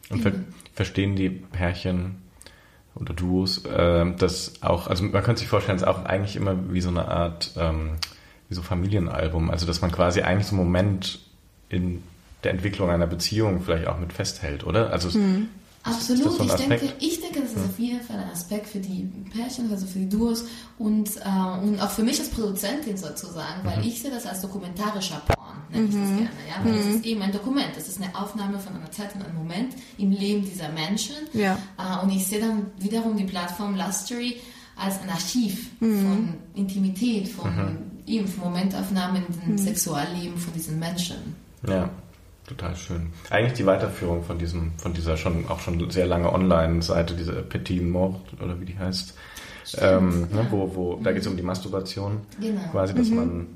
Und 0.09 0.21
ver 0.21 0.33
verstehen 0.75 1.15
die 1.15 1.29
Pärchen 1.29 2.15
oder 2.95 3.13
Duos 3.13 3.63
äh, 3.65 4.05
das 4.17 4.61
auch, 4.61 4.87
also 4.87 5.03
man 5.03 5.23
könnte 5.23 5.39
sich 5.39 5.47
vorstellen, 5.47 5.75
es 5.77 5.83
ist 5.83 5.87
auch 5.87 6.03
eigentlich 6.05 6.35
immer 6.35 6.71
wie 6.73 6.81
so 6.81 6.89
eine 6.89 7.07
Art, 7.07 7.51
ähm, 7.57 7.91
wie 8.49 8.55
so 8.55 8.61
Familienalbum, 8.61 9.49
also 9.49 9.65
dass 9.65 9.81
man 9.81 9.91
quasi 9.91 10.21
eigentlich 10.21 10.47
so 10.47 10.55
einen 10.55 10.63
Moment 10.65 11.19
in 11.69 12.03
der 12.43 12.51
Entwicklung 12.51 12.89
einer 12.89 13.07
Beziehung 13.07 13.61
vielleicht 13.61 13.87
auch 13.87 13.97
mit 13.99 14.13
festhält, 14.13 14.63
oder? 14.65 14.91
Also 14.91 15.07
es- 15.09 15.17
Absolut, 15.83 16.27
das 16.27 16.37
so 16.37 16.43
ich, 16.43 16.53
denke, 16.53 16.93
ich 16.99 17.19
denke, 17.19 17.41
das 17.41 17.51
ist 17.51 17.57
auf 17.57 17.77
jeden 17.77 17.99
Fall 18.01 18.17
ein 18.17 18.29
Aspekt 18.29 18.67
für 18.67 18.79
die 18.79 19.09
Pärchen, 19.33 19.69
also 19.69 19.85
für 19.85 19.99
die 19.99 20.07
Duos 20.07 20.45
und, 20.79 21.09
äh, 21.17 21.59
und 21.61 21.79
auch 21.81 21.89
für 21.89 22.03
mich 22.03 22.19
als 22.19 22.29
Produzentin 22.29 22.95
sozusagen, 22.95 23.65
weil 23.65 23.85
ich 23.85 24.01
sehe 24.01 24.09
das 24.09 24.25
als 24.25 24.39
dokumentarischer 24.41 25.21
Porn, 25.27 25.57
nenne 25.71 25.87
ich 25.87 25.93
das 25.93 26.07
gerne, 26.07 26.29
ja, 26.47 26.63
weil 26.63 26.75
es 26.75 26.95
ist 26.95 27.05
eben 27.05 27.21
ein 27.21 27.33
Dokument, 27.33 27.67
das 27.75 27.89
ist 27.89 28.01
eine 28.01 28.15
Aufnahme 28.17 28.59
von 28.59 28.75
einer 28.77 28.89
Zeit 28.91 29.13
und 29.13 29.25
einem 29.25 29.35
Moment 29.35 29.73
im 29.97 30.11
Leben 30.11 30.45
dieser 30.45 30.69
Menschen. 30.69 31.15
Ja. 31.33 31.57
äh, 31.77 32.01
und 32.01 32.11
ich 32.11 32.25
sehe 32.25 32.39
dann 32.39 32.67
wiederum 32.79 33.17
die 33.17 33.25
Plattform 33.25 33.75
Lustery 33.75 34.39
als 34.77 35.01
ein 35.01 35.09
Archiv 35.09 35.69
von 35.79 36.33
Intimität, 36.55 37.27
von, 37.27 37.77
eben 38.07 38.27
von 38.27 38.45
Momentaufnahmen 38.45 39.23
im 39.45 39.57
Sexualleben 39.57 40.37
von 40.37 40.53
diesen 40.53 40.79
Menschen. 40.79 41.35
ja, 41.67 41.89
total 42.57 42.75
schön. 42.75 43.07
Eigentlich 43.29 43.53
die 43.53 43.65
Weiterführung 43.65 44.23
von 44.23 44.37
diesem, 44.37 44.71
von 44.77 44.93
dieser 44.93 45.17
schon 45.17 45.47
auch 45.47 45.59
schon 45.59 45.89
sehr 45.89 46.05
lange 46.07 46.31
Online-Seite, 46.31 47.13
diese 47.15 47.41
Petit 47.41 47.81
Mort 47.83 48.21
oder 48.41 48.59
wie 48.59 48.65
die 48.65 48.77
heißt, 48.77 49.13
ähm, 49.79 50.27
ne, 50.31 50.47
wo, 50.49 50.75
wo, 50.75 50.95
da 51.01 51.11
geht 51.11 51.21
es 51.21 51.27
um 51.27 51.37
die 51.37 51.43
Masturbation. 51.43 52.21
Genau. 52.39 52.61
quasi, 52.71 52.93
dass 52.93 53.09
man, 53.09 53.47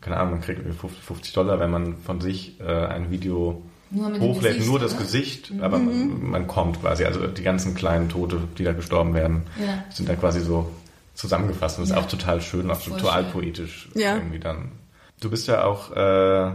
keine 0.00 0.16
Ahnung, 0.18 0.32
man 0.34 0.40
kriegt 0.42 0.58
irgendwie 0.60 0.76
50 0.78 1.02
50 1.02 1.32
Dollar, 1.32 1.58
wenn 1.60 1.70
man 1.70 1.96
von 1.96 2.20
sich 2.20 2.60
äh, 2.60 2.64
ein 2.64 3.10
Video 3.10 3.62
Nur 3.90 4.12
hochlädt, 4.20 4.54
Gesicht, 4.54 4.66
nur 4.70 4.78
das 4.78 4.92
oder? 4.94 5.02
Gesicht, 5.02 5.52
aber 5.60 5.78
man, 5.78 6.30
man 6.30 6.46
kommt 6.46 6.80
quasi, 6.80 7.04
also 7.04 7.26
die 7.26 7.42
ganzen 7.42 7.74
kleinen 7.74 8.08
Tote, 8.08 8.40
die 8.58 8.64
da 8.64 8.72
gestorben 8.72 9.14
werden, 9.14 9.44
Ja. 9.58 9.84
sind 9.90 10.08
dann 10.08 10.20
quasi 10.20 10.40
so 10.40 10.70
zusammengefasst 11.14 11.78
und 11.78 11.82
das 11.84 11.90
Ja. 11.90 11.96
ist 11.98 12.04
auch 12.04 12.08
total 12.08 12.40
schön, 12.40 12.70
auch 12.70 12.80
total 12.80 13.22
schön. 13.24 13.32
poetisch 13.32 13.88
Ja. 13.94 14.16
irgendwie 14.16 14.38
dann. 14.38 14.72
Du 15.20 15.30
bist 15.30 15.48
ja 15.48 15.64
auch 15.64 15.90
äh, 15.96 16.50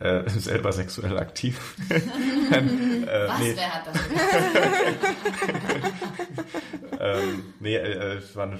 äh, 0.00 0.22
selber 0.28 0.72
sexuell 0.72 1.18
aktiv. 1.18 1.76
äh, 1.90 2.00
Was, 3.28 3.38
nee, 3.38 3.54
wer 3.54 3.74
hat 3.74 3.86
das? 3.86 3.96
ähm, 7.00 7.44
nee, 7.60 7.76
äh, 7.76 8.16
es 8.16 8.34
war 8.34 8.44
eine 8.44 8.56
äh, 8.56 8.58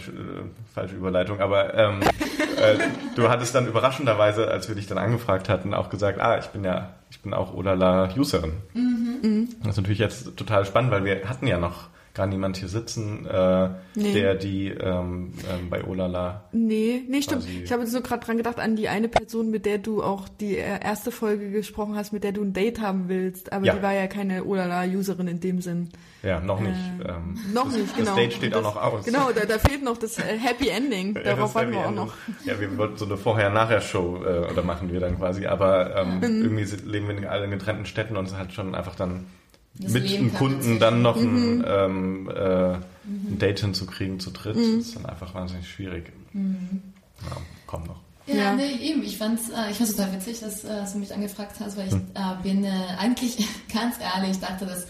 falsche 0.72 0.94
Überleitung, 0.96 1.40
aber 1.40 1.74
ähm, 1.74 2.00
äh, 2.56 2.78
du 3.16 3.28
hattest 3.28 3.54
dann 3.54 3.66
überraschenderweise, 3.66 4.48
als 4.48 4.68
wir 4.68 4.74
dich 4.76 4.86
dann 4.86 4.98
angefragt 4.98 5.48
hatten, 5.48 5.74
auch 5.74 5.90
gesagt, 5.90 6.20
ah, 6.20 6.38
ich 6.38 6.46
bin 6.48 6.64
ja, 6.64 6.94
ich 7.10 7.20
bin 7.20 7.34
auch 7.34 7.54
Odala 7.54 8.14
Userin. 8.16 8.52
Das 9.60 9.70
ist 9.70 9.76
natürlich 9.76 9.98
jetzt 9.98 10.36
total 10.36 10.64
spannend, 10.64 10.90
weil 10.92 11.04
wir 11.04 11.28
hatten 11.28 11.46
ja 11.46 11.58
noch 11.58 11.88
gar 12.12 12.26
niemand 12.26 12.56
hier 12.56 12.68
sitzen, 12.68 13.24
äh, 13.26 13.68
Nee. 13.94 14.12
der 14.14 14.34
die 14.34 14.68
ähm, 14.68 15.32
ähm, 15.48 15.70
bei 15.70 15.84
Olala. 15.84 16.44
Nee, 16.52 17.02
nee, 17.08 17.22
stimmt. 17.22 17.46
Ich 17.64 17.70
habe 17.70 17.82
jetzt 17.82 17.92
so 17.92 18.00
gerade 18.00 18.24
dran 18.24 18.36
gedacht 18.36 18.58
an 18.58 18.74
die 18.76 18.88
eine 18.88 19.08
Person, 19.08 19.50
mit 19.50 19.64
der 19.64 19.78
du 19.78 20.02
auch 20.02 20.28
die 20.28 20.56
äh, 20.58 20.80
erste 20.82 21.12
Folge 21.12 21.50
gesprochen 21.50 21.94
hast, 21.96 22.12
mit 22.12 22.24
der 22.24 22.32
du 22.32 22.42
ein 22.42 22.52
Date 22.52 22.80
haben 22.80 23.08
willst. 23.08 23.52
Aber 23.52 23.64
Ja. 23.64 23.74
die 23.74 23.82
war 23.82 23.92
ja 23.94 24.08
keine 24.08 24.44
Olala-Userin 24.44 25.28
in 25.28 25.40
dem 25.40 25.60
Sinn. 25.60 25.90
Ja, 26.22 26.40
noch 26.40 26.60
nicht. 26.60 26.74
Äh, 27.02 27.08
ähm, 27.12 27.38
Noch 27.54 27.70
nicht, 27.70 27.94
genau. 27.96 28.06
Das 28.10 28.16
Date 28.16 28.32
steht 28.34 28.54
Und 28.56 28.64
auch 28.66 28.74
noch 28.74 28.82
aus. 28.82 29.04
Genau, 29.06 29.30
da, 29.32 29.46
da 29.46 29.58
fehlt 29.58 29.82
noch 29.82 29.96
das 29.96 30.18
äh, 30.18 30.22
Happy 30.38 30.68
Ending. 30.68 31.14
Ja, 31.20 31.22
Darauf 31.36 31.52
das 31.52 31.54
warten 31.54 31.72
wir 31.72 31.86
auch 31.86 31.90
noch. 31.94 32.12
Ja, 32.44 32.60
wir 32.60 32.76
wollten 32.76 32.96
so 32.96 33.04
eine 33.06 33.16
Vorher-Nachher-Show 33.16 34.24
äh, 34.24 34.52
oder 34.52 34.62
machen 34.62 34.92
wir 34.92 35.00
dann 35.00 35.16
quasi, 35.16 35.46
aber 35.46 35.96
ähm, 35.96 36.16
Mhm. 36.18 36.42
irgendwie 36.42 36.64
leben 36.86 37.08
wir 37.08 37.30
alle 37.30 37.44
in 37.44 37.50
getrennten 37.52 37.86
Städten 37.86 38.16
und 38.16 38.26
es 38.26 38.34
hat 38.36 38.52
schon 38.52 38.74
einfach 38.74 38.94
dann 38.96 39.26
Das 39.74 39.92
mit 39.92 40.10
einem 40.10 40.34
Kunden 40.34 40.78
dann 40.78 41.00
noch 41.02 41.16
Mhm. 41.16 41.60
ein, 41.60 41.64
ähm, 41.66 42.28
äh, 42.30 42.74
ein 42.74 43.38
Date 43.38 43.60
hinzukriegen 43.60 44.20
zu 44.20 44.30
dritt. 44.30 44.56
Das 44.56 44.62
ist 44.66 44.96
dann 44.96 45.06
einfach 45.06 45.34
wahnsinnig 45.34 45.68
schwierig. 45.68 46.12
Ja, 46.34 47.36
komm 47.66 47.84
noch. 47.84 48.00
Ja, 48.26 48.34
Ja. 48.34 48.54
nee, 48.54 48.72
eben. 48.82 49.02
Ich 49.02 49.16
fand's, 49.16 49.48
äh, 49.48 49.70
ich 49.70 49.76
fand's 49.78 49.96
total 49.96 50.12
witzig, 50.14 50.40
dass, 50.40 50.64
äh, 50.64 50.68
dass 50.68 50.92
du 50.92 50.98
mich 50.98 51.12
angefragt 51.14 51.56
hast, 51.60 51.76
weil 51.76 51.88
ich 51.88 51.94
äh, 51.94 52.42
bin 52.42 52.64
äh, 52.64 52.70
eigentlich 52.98 53.36
ganz 53.72 53.96
ehrlich, 54.00 54.32
ich 54.32 54.40
dachte, 54.40 54.66
dass 54.66 54.86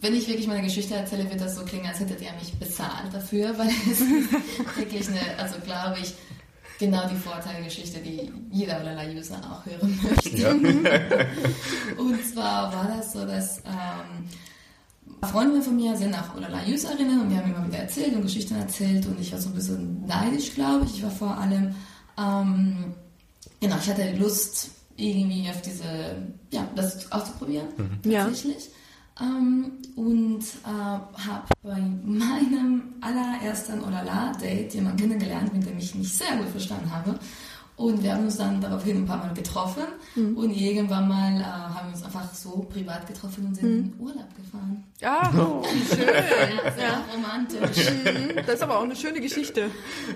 wenn 0.00 0.14
ich 0.14 0.28
wirklich 0.28 0.46
meine 0.48 0.62
Geschichte 0.62 0.94
erzähle, 0.94 1.30
wird 1.30 1.40
das 1.40 1.54
so 1.56 1.64
klingen, 1.64 1.86
als 1.86 1.98
hättet 2.00 2.20
ihr 2.20 2.32
mich 2.38 2.52
bezahlt 2.54 3.12
dafür, 3.12 3.56
weil 3.58 3.68
es 3.68 4.00
ist 4.00 4.32
wirklich 4.76 5.08
eine, 5.08 5.20
also 5.38 5.54
glaube 5.64 5.96
ich, 6.02 6.12
genau 6.78 7.08
die 7.08 7.16
Vorteilgeschichte, 7.16 8.00
die 8.00 8.30
jeder 8.50 8.80
Olala-User 8.80 9.36
auch 9.50 9.64
hören 9.66 9.98
möchte. 10.02 10.36
Ja. 10.36 10.50
Und 11.98 12.24
zwar 12.26 12.72
war 12.72 12.96
das 12.96 13.12
so, 13.12 13.24
dass 13.26 13.58
ähm, 13.58 14.28
Freundinnen 15.30 15.62
von 15.62 15.76
mir 15.76 15.96
sind 15.96 16.14
auch 16.14 16.34
Olala-Userinnen 16.36 17.20
und 17.20 17.30
wir 17.30 17.38
haben 17.38 17.54
immer 17.54 17.66
wieder 17.66 17.78
erzählt 17.78 18.14
und 18.14 18.22
Geschichten 18.22 18.56
erzählt 18.56 19.06
und 19.06 19.18
ich 19.20 19.32
war 19.32 19.40
so 19.40 19.48
ein 19.48 19.54
bisschen 19.54 20.06
neidisch, 20.06 20.54
glaube 20.54 20.84
ich. 20.84 20.96
Ich 20.96 21.02
war 21.02 21.10
vor 21.10 21.36
allem, 21.38 21.74
ähm, 22.18 22.94
genau, 23.60 23.76
ich 23.82 23.88
hatte 23.88 24.12
Lust 24.16 24.70
irgendwie 24.96 25.48
auf 25.50 25.60
diese, 25.62 25.84
ja, 26.50 26.68
das 26.76 27.10
auszuprobieren, 27.10 27.68
Ja. 28.04 28.24
tatsächlich. 28.24 28.68
Ähm, 29.20 29.72
und 29.94 30.40
äh, 30.42 30.66
habe 30.66 31.46
bei 31.62 31.80
meinem 32.04 32.94
allerersten 33.00 33.84
Olala-Date 33.84 34.74
jemanden 34.74 34.98
kennengelernt, 34.98 35.54
mit 35.54 35.66
dem 35.66 35.78
ich 35.78 35.94
mich 35.94 36.12
sehr 36.12 36.36
gut 36.36 36.48
verstanden 36.48 36.90
habe. 36.90 37.18
Und 37.76 38.02
wir 38.04 38.12
haben 38.14 38.24
uns 38.24 38.36
dann 38.36 38.60
daraufhin 38.60 38.98
ein 38.98 39.06
paar 39.06 39.18
Mal 39.18 39.34
getroffen 39.34 39.82
und 40.14 40.50
irgendwann 40.52 41.08
mal 41.08 41.40
äh, 41.40 41.44
haben 41.44 41.88
wir 41.88 41.94
uns 41.94 42.04
einfach 42.04 42.32
so 42.32 42.64
privat 42.72 43.04
getroffen 43.08 43.46
und 43.46 43.54
sind 43.56 43.66
in 43.66 43.94
Urlaub 43.98 44.28
gefahren. 44.36 44.84
Ja, 45.00 45.28
schön. 45.32 45.98
Ja, 45.98 46.72
sehr 46.72 47.04
romantisch. 47.12 47.90
Mhm, 47.90 48.36
Das 48.46 48.54
ist 48.54 48.62
aber 48.62 48.78
auch 48.78 48.84
eine 48.84 48.94
schöne 48.94 49.20
Geschichte. 49.20 49.70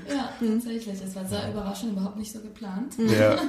Ja, 0.08 0.32
tatsächlich. 0.38 1.00
Es 1.04 1.16
war 1.16 1.24
sehr 1.26 1.50
überraschend, 1.50 1.92
überhaupt 1.92 2.16
nicht 2.16 2.32
so 2.32 2.38
geplant. 2.40 2.94
Ja. 2.98 3.36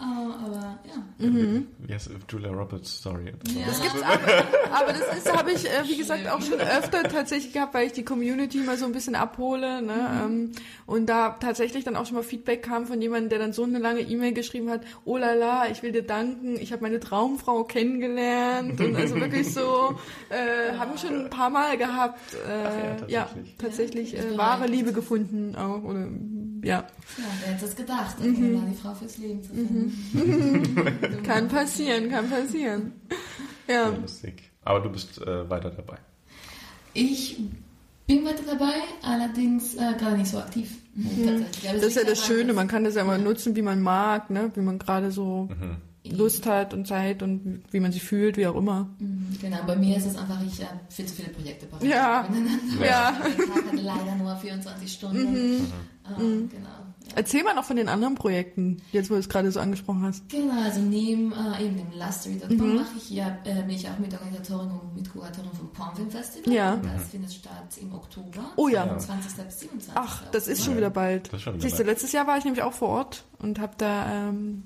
Äh, 0.00 0.04
aber 0.44 0.78
ja. 0.86 1.02
Wie 1.18 1.92
heißt 1.92 2.10
Julia 2.28 2.50
Roberts 2.50 2.98
Story? 2.98 3.32
Ja. 3.48 3.66
Das 3.66 3.82
gibt's 3.82 4.00
aber, 4.00 4.80
aber 4.80 4.92
das 4.92 5.18
ist, 5.18 5.36
habe 5.36 5.50
ich, 5.50 5.68
äh, 5.68 5.82
wie 5.88 5.96
gesagt, 5.96 6.28
auch 6.28 6.40
schon 6.40 6.60
öfter 6.60 7.02
tatsächlich 7.02 7.52
gehabt, 7.52 7.74
weil 7.74 7.88
ich 7.88 7.94
die 7.94 8.04
Community 8.04 8.58
mal 8.58 8.76
so 8.78 8.84
ein 8.84 8.92
bisschen 8.92 9.16
abhole, 9.16 9.82
ne, 9.82 10.22
ähm, 10.24 10.52
und 10.86 11.06
da 11.06 11.30
tatsächlich 11.30 11.82
dann 11.82 11.96
auch 11.96 12.06
schon 12.06 12.14
mal 12.14 12.22
Feedback 12.22 12.62
kam 12.62 12.86
von 12.86 13.02
jemandem, 13.02 13.28
der 13.30 13.37
dann 13.38 13.52
so 13.52 13.64
eine 13.64 13.78
lange 13.78 14.00
E-Mail 14.00 14.32
geschrieben 14.32 14.70
hat, 14.70 14.82
oh 15.04 15.16
la 15.16 15.34
la, 15.34 15.68
ich 15.70 15.82
will 15.82 15.92
dir 15.92 16.02
danken, 16.02 16.56
ich 16.56 16.72
habe 16.72 16.82
meine 16.82 17.00
Traumfrau 17.00 17.64
kennengelernt 17.64 18.80
und 18.80 18.96
also 18.96 19.16
wirklich 19.16 19.52
so, 19.52 19.98
äh, 20.30 20.76
haben 20.76 20.92
wir 20.92 20.98
schon 20.98 21.24
ein 21.24 21.30
paar 21.30 21.50
Mal 21.50 21.76
gehabt, 21.76 22.20
äh, 22.34 23.10
ja, 23.10 23.22
tatsächlich. 23.22 23.56
tatsächlich 23.58 24.12
Ja, 24.12 24.22
äh, 24.22 24.38
wahre 24.38 24.66
Liebe 24.66 24.92
gefunden 24.92 25.56
auch, 25.56 25.82
oder, 25.82 26.08
ja, 26.62 26.78
Ja, 26.78 27.24
wer 27.44 27.54
hätte 27.54 27.64
es 27.64 27.76
gedacht, 27.76 28.20
mhm. 28.20 28.70
die 28.70 28.76
Frau 28.76 28.94
fürs 28.94 29.18
Leben 29.18 29.42
zu 29.42 29.54
finden. 29.54 31.22
kann 31.22 31.48
passieren, 31.48 32.10
kann 32.10 32.28
passieren, 32.28 32.92
ja. 33.66 33.74
Ja, 33.74 33.88
lustig. 33.88 34.50
Aber 34.62 34.80
du 34.80 34.90
bist 34.90 35.20
äh, 35.22 35.48
weiter 35.48 35.70
dabei. 35.70 35.98
Ich 36.94 37.38
bin 38.08 38.24
weiter 38.24 38.42
dabei, 38.44 38.72
allerdings 39.02 39.74
äh, 39.76 39.94
gerade 39.98 40.16
nicht 40.16 40.30
so 40.30 40.38
aktiv. 40.38 40.76
Aber 40.96 41.34
es 41.36 41.80
Das 41.80 41.82
ist 41.84 41.96
ja 41.96 42.02
das 42.04 42.26
Schöne, 42.26 42.52
man 42.54 42.66
kann 42.66 42.82
das 42.82 42.96
ja 42.96 43.04
mal 43.04 43.18
nutzen, 43.18 43.54
wie 43.54 43.62
man 43.62 43.80
mag, 43.80 44.30
ne? 44.30 44.50
wie 44.54 44.60
man 44.62 44.78
gerade 44.80 45.12
so 45.12 45.48
Lust 46.10 46.46
hat 46.46 46.72
und 46.74 46.86
Zeit 46.88 47.22
und 47.22 47.62
wie 47.70 47.80
man 47.80 47.92
sich 47.92 48.02
fühlt, 48.02 48.36
wie 48.36 48.46
auch 48.46 48.56
immer. 48.56 48.88
Mhm, 48.98 49.36
Genau, 49.40 49.58
bei 49.66 49.76
mir 49.76 49.96
ist 49.96 50.06
es 50.06 50.16
einfach, 50.16 50.40
ich 50.44 50.60
habe 50.64 50.80
viel 50.88 51.06
zu 51.06 51.14
viele 51.14 51.28
Projekte 51.28 51.66
Ja. 51.86 52.26
miteinander. 52.28 52.58
Ja. 52.86 53.12
Der 53.12 53.46
Tag 53.46 53.72
hat 53.72 53.82
leider 53.82 54.16
nur 54.16 54.34
24 54.36 54.92
Stunden. 54.92 55.32
Mhm. 55.58 55.66
Ähm, 56.18 56.48
Genau. 56.50 56.68
Erzähl 57.18 57.42
mal 57.42 57.54
noch 57.54 57.64
von 57.64 57.74
den 57.76 57.88
anderen 57.88 58.14
Projekten, 58.14 58.76
jetzt 58.92 59.10
wo 59.10 59.14
du 59.14 59.20
es 59.20 59.28
gerade 59.28 59.50
so 59.50 59.58
angesprochen 59.58 60.02
hast. 60.04 60.28
Genau, 60.28 60.62
also 60.62 60.80
neben 60.80 61.32
äh, 61.32 61.64
eben 61.64 61.76
dem 61.76 61.90
Lustery.com 61.98 62.56
Mhm. 62.56 62.76
mache 62.76 62.96
ich 62.96 63.10
ja, 63.10 63.36
äh, 63.44 63.54
bin 63.62 63.70
ich 63.70 63.88
auch 63.88 63.98
Mitorganisatorin 63.98 64.70
und 64.70 64.94
Mitkuratorin 64.94 65.50
vom 65.52 65.68
Pornfilm 65.72 66.10
Festival. 66.10 66.52
Ja. 66.54 66.74
Und 66.74 66.84
Das 66.84 67.08
findet 67.10 67.32
statt 67.32 67.52
im 67.80 67.92
Oktober. 67.92 68.52
Oh 68.56 68.68
ja. 68.68 68.86
Vom 68.86 69.00
20. 69.00 69.44
bis 69.46 69.60
27. 69.60 69.92
Ach, 69.96 70.22
das 70.30 70.46
ist 70.46 70.64
schon 70.64 70.76
wieder 70.76 70.90
bald. 70.90 71.26
Das 71.26 71.34
ist 71.34 71.42
schon 71.42 71.54
wieder 71.54 71.62
Siehst 71.62 71.74
du, 71.74 71.82
bald. 71.82 71.88
letztes 71.88 72.12
Jahr 72.12 72.26
war 72.28 72.38
ich 72.38 72.44
nämlich 72.44 72.62
auch 72.62 72.72
vor 72.72 72.88
Ort 72.90 73.24
und 73.40 73.58
habe 73.58 73.72
da 73.78 74.28
ähm, 74.28 74.64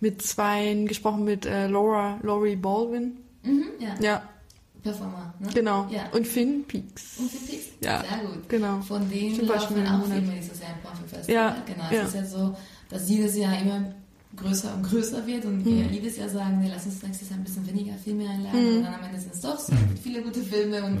mit 0.00 0.20
zwei 0.20 0.74
gesprochen, 0.88 1.24
mit 1.24 1.46
äh, 1.46 1.68
Laura, 1.68 2.18
Laurie 2.22 2.56
Baldwin. 2.56 3.18
Mhm, 3.44 3.64
ja. 3.78 3.94
Ja, 4.00 4.22
Performer. 4.84 5.34
Ne? 5.40 5.48
genau. 5.52 5.88
Ja. 5.90 6.08
Und 6.12 6.26
Finn 6.26 6.64
Peaks. 6.68 7.18
Und 7.18 7.30
für 7.30 7.38
Pix. 7.50 7.64
Ja. 7.80 8.02
Sehr 8.02 8.18
gut. 8.28 8.48
Genau. 8.48 8.80
Von 8.82 9.10
denen 9.10 9.34
schon 9.34 9.46
laufen 9.46 9.76
wieder 9.76 9.94
auch. 9.98 10.04
Filme 10.06 10.32
dieses 10.40 10.60
Jahr 10.60 10.70
im 10.76 10.82
Pornfilm 10.82 11.08
Festival. 11.08 11.34
Ja, 11.34 11.56
Genau, 11.66 11.84
ja. 11.90 12.02
es 12.02 12.08
ist 12.08 12.14
ja 12.14 12.24
so, 12.26 12.56
dass 12.90 13.08
jedes 13.08 13.36
Jahr 13.36 13.58
immer 13.60 13.94
größer 14.36 14.74
und 14.74 14.82
größer 14.84 15.26
wird 15.26 15.44
und 15.44 15.64
wir 15.64 15.84
Mhm. 15.84 15.92
jedes 15.92 16.16
Jahr 16.16 16.28
sagen, 16.28 16.60
nee, 16.60 16.68
lass 16.72 16.84
uns 16.86 17.02
nächstes 17.02 17.30
Jahr 17.30 17.38
ein 17.38 17.44
bisschen 17.44 17.66
weniger 17.66 17.94
Filme 17.94 18.28
einladen 18.28 18.60
Mhm. 18.70 18.76
und 18.78 18.82
dann 18.84 18.94
am 18.94 19.04
Ende 19.04 19.20
sind 19.20 19.34
es 19.34 19.40
doch 19.40 19.58
so 19.58 19.72
viele 20.02 20.22
gute 20.22 20.40
Filme 20.42 20.84
und 20.84 20.98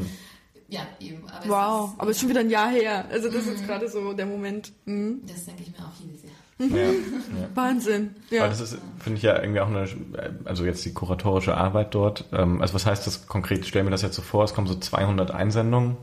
ja, 0.68 0.80
eben. 1.00 1.28
Aber 1.28 1.44
es 1.44 1.48
Wow, 1.50 1.90
ist, 1.92 2.00
aber 2.00 2.10
es 2.10 2.16
ist 2.16 2.20
schon 2.20 2.30
wieder 2.30 2.40
ein 2.40 2.50
Jahr 2.50 2.70
her. 2.70 3.04
Also 3.10 3.28
das 3.28 3.42
ist 3.44 3.48
jetzt 3.50 3.66
gerade 3.66 3.88
so 3.88 4.12
der 4.14 4.26
Moment. 4.26 4.72
Mhm. 4.86 5.20
Das 5.26 5.44
denke 5.44 5.62
ich 5.62 5.68
mir 5.72 5.84
auch 5.84 5.92
jedes 6.04 6.22
Jahr. 6.22 6.32
Ja. 6.58 6.66
ja. 6.66 6.90
Wahnsinn. 7.54 8.14
Weil 8.30 8.38
Ja. 8.38 8.48
das 8.48 8.60
ist, 8.60 8.78
finde 9.00 9.16
ich 9.18 9.22
ja 9.24 9.40
irgendwie 9.40 9.60
auch 9.60 9.68
eine, 9.68 9.88
also 10.44 10.64
jetzt 10.64 10.84
die 10.84 10.92
kuratorische 10.92 11.56
Arbeit 11.56 11.94
dort. 11.94 12.24
Ähm, 12.32 12.60
also 12.62 12.74
was 12.74 12.86
heißt 12.86 13.06
das 13.06 13.26
konkret? 13.26 13.60
Ich 13.60 13.68
stelle 13.68 13.84
mir 13.84 13.90
das 13.90 14.02
jetzt 14.02 14.16
so 14.16 14.22
vor, 14.22 14.44
es 14.44 14.54
kommen 14.54 14.66
so 14.66 14.74
200 14.76 15.30
Einsendungen, 15.32 15.96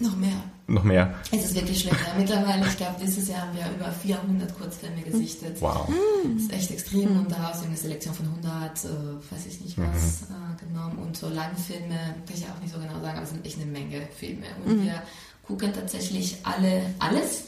Noch 0.00 0.16
mehr. 0.16 0.32
noch 0.66 0.82
mehr. 0.82 1.14
Es 1.30 1.44
ist 1.44 1.54
wirklich 1.54 1.80
schlimm. 1.82 1.94
Ja. 2.06 2.18
Mittlerweile, 2.18 2.66
ich 2.66 2.76
glaube, 2.76 2.96
dieses 3.00 3.28
Jahr 3.28 3.42
haben 3.42 3.56
wir 3.56 3.64
über 3.76 3.92
400 3.92 4.58
Kurzfilme 4.58 5.02
gesichtet. 5.02 5.56
Wow. 5.60 5.88
Das 6.34 6.42
ist 6.42 6.52
echt 6.52 6.70
extrem 6.72 7.16
und 7.20 7.30
daraus 7.30 7.62
eine 7.62 7.76
Selektion 7.76 8.12
von 8.14 8.26
100, 8.26 8.84
äh, 8.84 8.88
weiß 9.30 9.46
ich 9.46 9.60
nicht 9.60 9.78
was, 9.78 10.22
äh, 10.22 10.64
genommen. 10.66 10.98
Und 10.98 11.16
so 11.16 11.28
Langfilme, 11.28 11.94
kann 12.26 12.34
ich 12.36 12.44
auch 12.44 12.60
nicht 12.60 12.72
so 12.74 12.80
genau 12.80 13.00
sagen, 13.00 13.16
aber 13.18 13.22
es 13.22 13.30
sind 13.30 13.46
echt 13.46 13.56
eine 13.60 13.70
Menge 13.70 14.02
Filme. 14.18 14.46
Und 14.66 14.82
wir 14.84 15.00
gucken 15.46 15.72
tatsächlich 15.72 16.38
alle, 16.42 16.82
alles. 16.98 17.44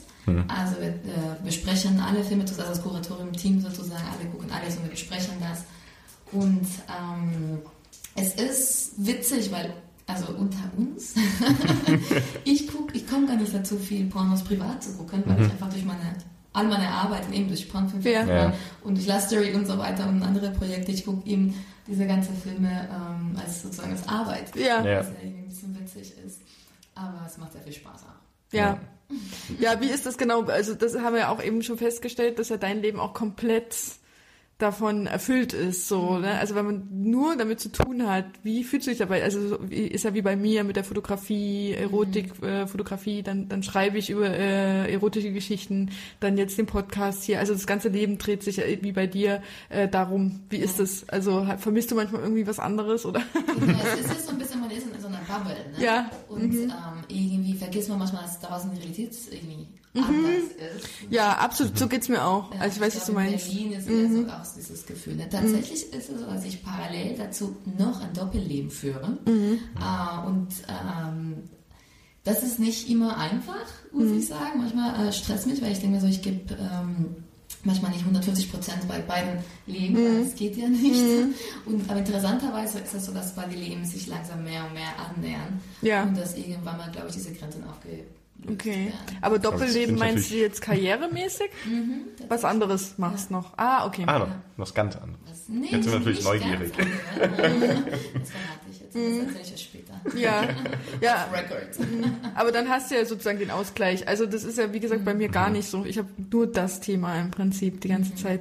Also 0.48 0.80
wir 0.80 0.88
äh, 0.88 1.44
besprechen 1.44 2.00
alle 2.00 2.24
Filme, 2.24 2.42
also 2.44 2.56
das 2.56 2.82
Kuratorium-Team 2.82 3.60
sozusagen, 3.60 4.02
alle 4.18 4.28
gucken 4.30 4.50
alles 4.50 4.76
und 4.76 4.84
wir 4.84 4.90
besprechen 4.90 5.34
das. 5.40 5.64
Und 6.32 6.66
ähm, 6.88 7.58
es 8.16 8.34
ist 8.34 8.92
witzig, 9.06 9.50
weil, 9.52 9.72
also 10.06 10.32
unter 10.34 10.58
uns, 10.76 11.14
ich 12.44 12.66
guck, 12.68 12.94
ich 12.94 13.06
komme 13.06 13.26
gar 13.26 13.36
nicht 13.36 13.54
dazu, 13.54 13.78
viel 13.78 14.06
Pornos 14.06 14.42
privat 14.42 14.82
zu 14.82 14.92
gucken, 14.96 15.22
weil 15.26 15.42
ich 15.44 15.50
einfach 15.50 15.68
durch 15.70 15.84
meine, 15.84 16.14
all 16.52 16.66
meine 16.68 16.88
Arbeiten 16.88 17.32
eben 17.32 17.48
durch 17.48 17.68
Pornfilm 17.68 18.02
Ja. 18.02 18.26
Ja. 18.26 18.52
und 18.82 18.96
durch 18.96 19.06
Lustery 19.06 19.54
und 19.54 19.66
so 19.66 19.76
weiter 19.78 20.08
und 20.08 20.22
andere 20.22 20.50
Projekte, 20.52 20.92
ich 20.92 21.04
gucke 21.04 21.28
eben 21.28 21.54
diese 21.86 22.06
ganzen 22.06 22.34
Filme 22.36 22.88
ähm, 22.90 23.36
als 23.38 23.62
sozusagen 23.62 23.92
als 23.92 24.08
Arbeit, 24.08 24.54
Ja. 24.56 24.82
Ja. 24.84 25.00
was 25.00 25.08
ja 25.08 25.14
irgendwie 25.22 25.42
ein 25.42 25.48
bisschen 25.48 25.78
witzig 25.80 26.14
ist. 26.24 26.40
Aber 26.94 27.24
es 27.26 27.36
macht 27.38 27.52
sehr 27.52 27.62
viel 27.62 27.72
Spaß 27.72 28.02
auch. 28.04 28.23
Ja. 28.54 28.78
Ja, 29.58 29.80
wie 29.80 29.88
ist 29.88 30.06
das 30.06 30.16
genau? 30.16 30.42
Also 30.44 30.74
das 30.74 30.98
haben 30.98 31.14
wir 31.14 31.20
ja 31.20 31.28
auch 31.28 31.42
eben 31.42 31.62
schon 31.62 31.76
festgestellt, 31.76 32.38
dass 32.38 32.48
ja 32.48 32.56
dein 32.56 32.80
Leben 32.80 32.98
auch 32.98 33.12
komplett 33.12 33.76
davon 34.58 35.06
erfüllt 35.06 35.52
ist, 35.52 35.88
so, 35.88 36.18
ne? 36.18 36.38
Also 36.38 36.54
wenn 36.54 36.64
man 36.64 36.88
nur 36.90 37.36
damit 37.36 37.58
zu 37.58 37.70
tun 37.70 38.06
hat, 38.08 38.26
wie 38.44 38.62
fühlst 38.62 38.86
du 38.86 38.90
dich 38.92 38.98
dabei? 38.98 39.22
Also 39.24 39.56
ist 39.68 40.04
ja 40.04 40.14
wie 40.14 40.22
bei 40.22 40.36
mir 40.36 40.62
mit 40.62 40.76
der 40.76 40.84
Fotografie, 40.84 41.72
Erotik, 41.72 42.40
äh, 42.42 42.66
Fotografie, 42.66 43.22
dann 43.22 43.48
dann 43.48 43.64
schreibe 43.64 43.98
ich 43.98 44.10
über 44.10 44.30
äh, 44.30 44.92
erotische 44.92 45.32
Geschichten, 45.32 45.90
dann 46.20 46.38
jetzt 46.38 46.56
den 46.56 46.66
Podcast 46.66 47.24
hier. 47.24 47.40
Also 47.40 47.52
das 47.52 47.66
ganze 47.66 47.88
Leben 47.88 48.16
dreht 48.16 48.44
sich 48.44 48.58
ja 48.58 48.64
wie 48.80 48.92
bei 48.92 49.08
dir 49.08 49.42
äh, 49.70 49.88
darum. 49.88 50.40
Wie 50.50 50.58
ist 50.58 50.78
das? 50.78 51.08
Also 51.08 51.46
vermisst 51.58 51.90
du 51.90 51.96
manchmal 51.96 52.22
irgendwie 52.22 52.46
was 52.46 52.60
anderes 52.60 53.04
oder? 53.04 53.20
Ja, 53.20 53.74
es 53.94 54.10
ist 54.18 54.26
so 54.26 54.32
ein 54.32 54.38
bisschen, 54.38 54.60
man 54.60 54.70
ist 54.70 54.86
in 54.86 55.00
so 55.00 55.08
einer 55.08 55.20
Bubble, 55.26 55.56
ne? 55.76 55.84
Ja. 55.84 56.10
Und 56.28 56.54
ähm, 56.54 56.70
irgendwie 57.08 57.54
vergisst 57.54 57.88
man 57.88 57.98
manchmal, 57.98 58.22
dass 58.22 58.38
draußen 58.38 58.70
die 58.70 58.78
Realität 58.78 59.16
irgendwie 59.32 59.66
ist. 59.94 60.88
Ja, 61.10 61.32
absolut. 61.38 61.78
So 61.78 61.86
geht's 61.86 62.08
mir 62.08 62.24
auch. 62.24 62.50
Also 62.58 62.76
ich 62.76 62.80
weiß, 62.80 62.96
was 62.96 63.06
du 63.06 63.12
meinst. 63.12 63.52
Mhm. 63.52 63.58
In 63.58 63.70
Berlin 63.70 63.78
ist 63.78 63.88
eher 63.88 64.24
so 64.24 64.32
auch 64.32 64.54
dieses 64.56 64.86
Gefühl. 64.86 65.14
Ne? 65.16 65.28
Tatsächlich 65.28 65.92
ist 65.92 66.10
es 66.10 66.20
so, 66.20 66.26
dass 66.26 66.44
ich 66.44 66.62
parallel 66.62 67.16
dazu 67.16 67.56
noch 67.78 68.00
ein 68.00 68.12
Doppelleben 68.12 68.70
führe. 68.70 69.18
Mhm. 69.24 69.58
Äh, 69.78 70.26
und 70.26 70.48
ähm, 70.68 71.34
das 72.24 72.42
ist 72.42 72.58
nicht 72.58 72.88
immer 72.88 73.16
einfach, 73.16 73.66
muss 73.92 74.10
ich 74.10 74.26
sagen. 74.26 74.58
Manchmal 74.58 75.08
äh, 75.08 75.12
stresst 75.12 75.46
mich, 75.46 75.62
weil 75.62 75.72
ich 75.72 75.78
denke 75.78 75.96
mir 75.96 76.00
so, 76.00 76.06
ich 76.06 76.22
gebe 76.22 76.54
ähm, 76.54 77.16
manchmal 77.64 77.90
nicht 77.92 78.00
150 78.00 78.50
Prozent 78.50 78.88
bei 78.88 79.00
beiden 79.00 79.38
Leben, 79.66 79.94
mhm. 79.94 80.24
das 80.24 80.34
geht 80.34 80.56
ja 80.56 80.68
nicht. 80.68 81.02
Mhm. 81.02 81.34
Und, 81.66 81.90
aber 81.90 82.00
interessanterweise 82.00 82.78
ist 82.78 82.94
es 82.94 83.06
so, 83.06 83.12
dass 83.12 83.34
beide 83.34 83.54
Leben 83.54 83.84
sich 83.84 84.06
langsam 84.06 84.42
mehr 84.42 84.64
und 84.66 84.74
mehr 84.74 84.98
annähern. 84.98 85.60
Ja. 85.82 86.02
Und 86.04 86.16
dass 86.16 86.36
irgendwann 86.36 86.78
mal, 86.78 86.90
glaube 86.90 87.08
ich, 87.08 87.14
diese 87.14 87.32
Grenzen 87.32 87.64
aufge 87.64 88.04
Okay. 88.50 88.92
Aber 89.20 89.38
Doppelleben 89.38 89.96
meinst 89.96 90.30
du 90.30 90.36
jetzt 90.36 90.60
karrieremäßig? 90.60 91.50
Mhm, 91.66 92.02
was 92.28 92.44
anderes 92.44 92.98
machst 92.98 93.30
ja. 93.30 93.36
noch? 93.38 93.56
Ah, 93.56 93.86
okay. 93.86 94.04
Ah, 94.06 94.18
noch 94.18 94.28
was 94.56 94.74
ganz 94.74 94.96
anderes. 94.96 95.18
Was, 95.26 95.48
nee, 95.48 95.68
jetzt 95.70 95.84
sind 95.84 95.92
wir 95.92 95.98
natürlich 95.98 96.24
neugierig. 96.24 96.72
das 96.76 96.90
verrate 97.18 98.10
ich 98.70 98.80
jetzt. 98.80 98.94
Das 98.94 99.02
mhm. 99.02 99.20
erzähle 99.20 99.40
ich 99.42 99.52
euch 99.54 99.62
später. 99.62 100.18
Ja. 100.18 100.42
ja. 101.00 101.26
Mhm. 101.78 102.16
Aber 102.34 102.52
dann 102.52 102.68
hast 102.68 102.90
du 102.90 102.96
ja 102.96 103.06
sozusagen 103.06 103.38
den 103.38 103.50
Ausgleich. 103.50 104.06
Also 104.08 104.26
das 104.26 104.44
ist 104.44 104.58
ja, 104.58 104.72
wie 104.72 104.80
gesagt, 104.80 105.04
bei 105.04 105.14
mir 105.14 105.28
gar 105.28 105.48
nicht 105.48 105.68
so. 105.68 105.84
Ich 105.84 105.96
habe 105.96 106.08
nur 106.30 106.46
das 106.46 106.80
Thema 106.80 107.18
im 107.18 107.30
Prinzip 107.30 107.80
die 107.80 107.88
ganze 107.88 108.14
Zeit. 108.14 108.40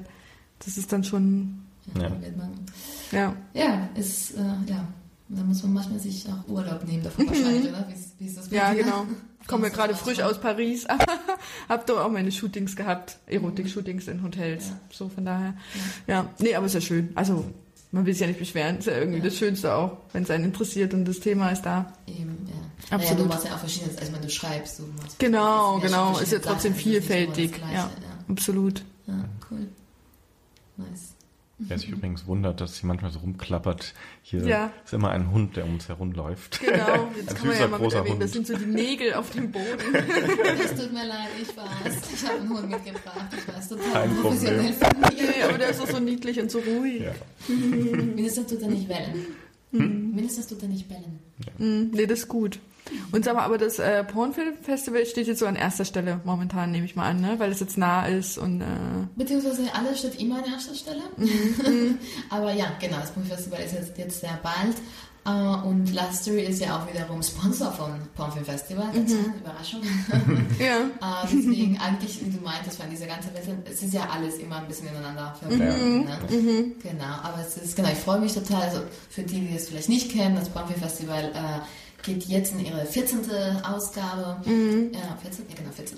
Das 0.65 0.77
ist 0.77 0.91
dann 0.91 1.03
schon... 1.03 1.63
Ja. 1.97 2.11
Ja, 3.11 3.35
ja 3.53 3.89
ist, 3.95 4.31
äh, 4.31 4.41
ja. 4.67 4.87
Da 5.29 5.41
muss 5.43 5.63
man 5.63 5.73
manchmal 5.73 5.99
sich 5.99 6.27
auch 6.27 6.47
Urlaub 6.47 6.85
nehmen 6.85 7.03
davon 7.03 7.27
wahrscheinlich, 7.27 7.69
oder? 7.69 7.87
Wie, 7.87 8.23
wie 8.23 8.27
ist 8.27 8.37
das 8.37 8.49
bei 8.49 8.55
Ja, 8.57 8.73
dir? 8.73 8.83
genau 8.83 9.05
komme 9.47 9.69
gerade 9.71 9.95
frisch 9.95 10.21
aus 10.21 10.39
Paris, 10.39 10.85
aber 10.85 11.05
habe 11.69 11.83
da 11.85 12.05
auch 12.05 12.11
meine 12.11 12.31
Shootings 12.31 12.75
gehabt, 12.75 13.17
Erotik-Shootings 13.27 14.07
in 14.07 14.23
Hotels. 14.23 14.69
Ja. 14.69 14.79
So 14.91 15.09
von 15.09 15.25
daher. 15.25 15.55
Ja. 16.07 16.13
ja, 16.15 16.29
nee, 16.39 16.55
aber 16.55 16.65
ist 16.65 16.75
ja 16.75 16.81
schön. 16.81 17.11
Also 17.15 17.45
man 17.91 18.05
will 18.05 18.13
sich 18.13 18.21
ja 18.21 18.27
nicht 18.27 18.39
beschweren. 18.39 18.79
Ist 18.79 18.87
ja 18.87 18.97
irgendwie 18.97 19.19
ja. 19.19 19.25
das 19.25 19.37
Schönste 19.37 19.75
auch, 19.75 19.97
wenn 20.13 20.23
es 20.23 20.31
einen 20.31 20.45
interessiert 20.45 20.93
und 20.93 21.05
das 21.05 21.19
Thema 21.19 21.51
ist 21.51 21.61
da. 21.61 21.93
Eben, 22.07 22.47
ja. 22.47 22.95
Absolut. 22.95 23.19
Ja, 23.19 23.23
du 23.23 23.29
machst 23.29 23.45
ja 23.45 23.55
auch 23.55 23.59
verschiedenes, 23.59 23.97
also 23.97 24.13
wenn 24.13 24.21
du 24.21 24.29
schreibst. 24.29 24.79
Du 24.79 24.83
machst 24.97 25.19
genau, 25.19 25.79
genau. 25.79 26.17
Ist 26.17 26.31
ja 26.31 26.39
trotzdem 26.39 26.73
vielfältig. 26.73 27.53
Gleiche, 27.53 27.73
ja, 27.73 27.89
absolut. 28.27 28.83
Ja, 29.05 29.25
cool. 29.51 29.67
Wer 31.73 31.79
sich 31.79 31.89
übrigens 31.89 32.27
wundert, 32.27 32.61
dass 32.61 32.77
sie 32.77 32.85
manchmal 32.85 33.11
so 33.11 33.17
rumklappert, 33.19 33.95
hier 34.21 34.45
ja. 34.45 34.71
ist 34.85 34.93
immer 34.93 35.09
ein 35.09 35.31
Hund, 35.31 35.55
der 35.55 35.65
um 35.65 35.73
uns 35.73 35.89
herumläuft. 35.89 36.59
Genau, 36.59 37.09
jetzt 37.15 37.35
kann 37.35 37.47
man 37.47 37.57
ja 37.57 37.67
mal 37.67 37.79
mit 37.79 37.93
erwähnen, 37.93 38.19
das 38.19 38.31
sind 38.31 38.45
so 38.45 38.55
die 38.55 38.65
Nägel 38.65 39.15
auf 39.15 39.31
dem 39.31 39.51
Boden. 39.51 39.65
Es 40.63 40.75
tut 40.75 40.93
mir 40.93 41.07
leid, 41.07 41.29
ich 41.41 41.47
weiß. 41.47 42.13
Ich 42.13 42.29
habe 42.29 42.41
einen 42.41 42.49
Hund 42.49 42.69
mitgebracht, 42.69 43.27
ich 43.35 43.47
weiß, 43.47 43.69
total 43.69 43.91
Kein 43.91 44.15
professionell 44.17 44.73
von 44.73 44.99
mir. 44.99 45.09
Nee, 45.09 45.43
aber 45.43 45.57
der 45.57 45.69
ist 45.69 45.81
auch 45.81 45.87
so 45.87 45.99
niedlich 45.99 46.39
und 46.39 46.51
so 46.51 46.59
ruhig. 46.59 47.01
Ja. 47.01 47.13
Mindestens 47.47 48.47
tut 48.47 48.61
er 48.61 48.67
nicht 48.67 48.87
bellen. 48.87 49.25
Hm? 49.71 50.11
Mindestens 50.13 50.47
tut 50.47 50.61
er 50.61 50.69
nicht 50.69 50.87
bellen. 50.87 51.19
Ja. 51.43 51.53
Hm, 51.57 51.89
nee, 51.91 52.05
das 52.05 52.19
ist 52.19 52.27
gut. 52.27 52.59
Und 53.11 53.25
sag 53.25 53.35
mal, 53.35 53.43
aber 53.43 53.57
das 53.57 53.79
äh, 53.79 54.03
Pornfilm-Festival 54.03 55.05
steht 55.05 55.27
jetzt 55.27 55.39
so 55.39 55.45
an 55.45 55.55
erster 55.55 55.85
Stelle 55.85 56.19
momentan, 56.23 56.71
nehme 56.71 56.85
ich 56.85 56.95
mal 56.95 57.09
an, 57.09 57.21
ne? 57.21 57.35
weil 57.37 57.51
es 57.51 57.59
jetzt 57.59 57.77
nah 57.77 58.05
ist 58.05 58.37
und. 58.37 58.61
Äh 58.61 58.65
Beziehungsweise 59.15 59.63
alles 59.73 59.99
steht 59.99 60.19
immer 60.19 60.37
an 60.37 60.51
erster 60.51 60.75
Stelle. 60.75 61.01
Mhm. 61.17 61.97
aber 62.29 62.53
ja, 62.53 62.73
genau, 62.79 62.97
das 62.97 63.11
Pornfilm-Festival 63.11 63.61
ist 63.61 63.73
jetzt, 63.73 63.97
jetzt 63.97 64.21
sehr 64.21 64.39
bald. 64.41 64.75
Uh, 65.25 65.65
und 65.65 65.93
Lustery 65.93 66.43
ist 66.43 66.59
ja 66.59 66.77
auch 66.77 66.93
wiederum 66.93 67.23
Sponsor 67.23 67.71
von 67.71 67.93
Pornfilm 68.13 68.43
Festival. 68.43 68.87
Mhm. 68.87 69.35
Überraschung. 69.39 69.79
ja. 70.59 70.81
uh, 71.01 71.25
deswegen 71.31 71.77
eigentlich, 71.79 72.19
wie 72.25 72.29
du 72.29 72.43
meintest, 72.43 72.81
von 72.81 72.89
dieser 72.89 73.05
ganzen 73.05 73.33
Welt, 73.33 73.47
es 73.63 73.83
ist 73.83 73.93
ja 73.93 74.09
alles 74.09 74.35
immer 74.39 74.57
ein 74.57 74.67
bisschen 74.67 74.89
ineinander 74.89 75.33
verbunden. 75.39 75.99
Mhm. 75.99 76.03
Ne? 76.03 76.17
Mhm. 76.29 76.75
Genau, 76.83 77.13
aber 77.23 77.39
es 77.39 77.55
ist, 77.55 77.73
genau, 77.77 77.87
ich 77.87 77.99
freue 77.99 78.19
mich 78.19 78.33
total, 78.33 78.63
also 78.63 78.81
für 79.09 79.23
die, 79.23 79.47
die 79.47 79.55
es 79.55 79.69
vielleicht 79.69 79.87
nicht 79.87 80.11
kennen, 80.11 80.35
das 80.35 80.49
Pornfilm 80.49 80.81
Festival 80.81 81.31
uh, 81.33 81.61
geht 82.03 82.25
jetzt 82.25 82.53
in 82.53 82.65
ihre 82.65 82.85
14. 82.85 83.19
Ausgabe. 83.63 84.37
Mhm. 84.45 84.91
Ja, 84.93 85.17
14, 85.21 85.45
ja, 85.49 85.55
genau, 85.55 85.71
14. 85.71 85.97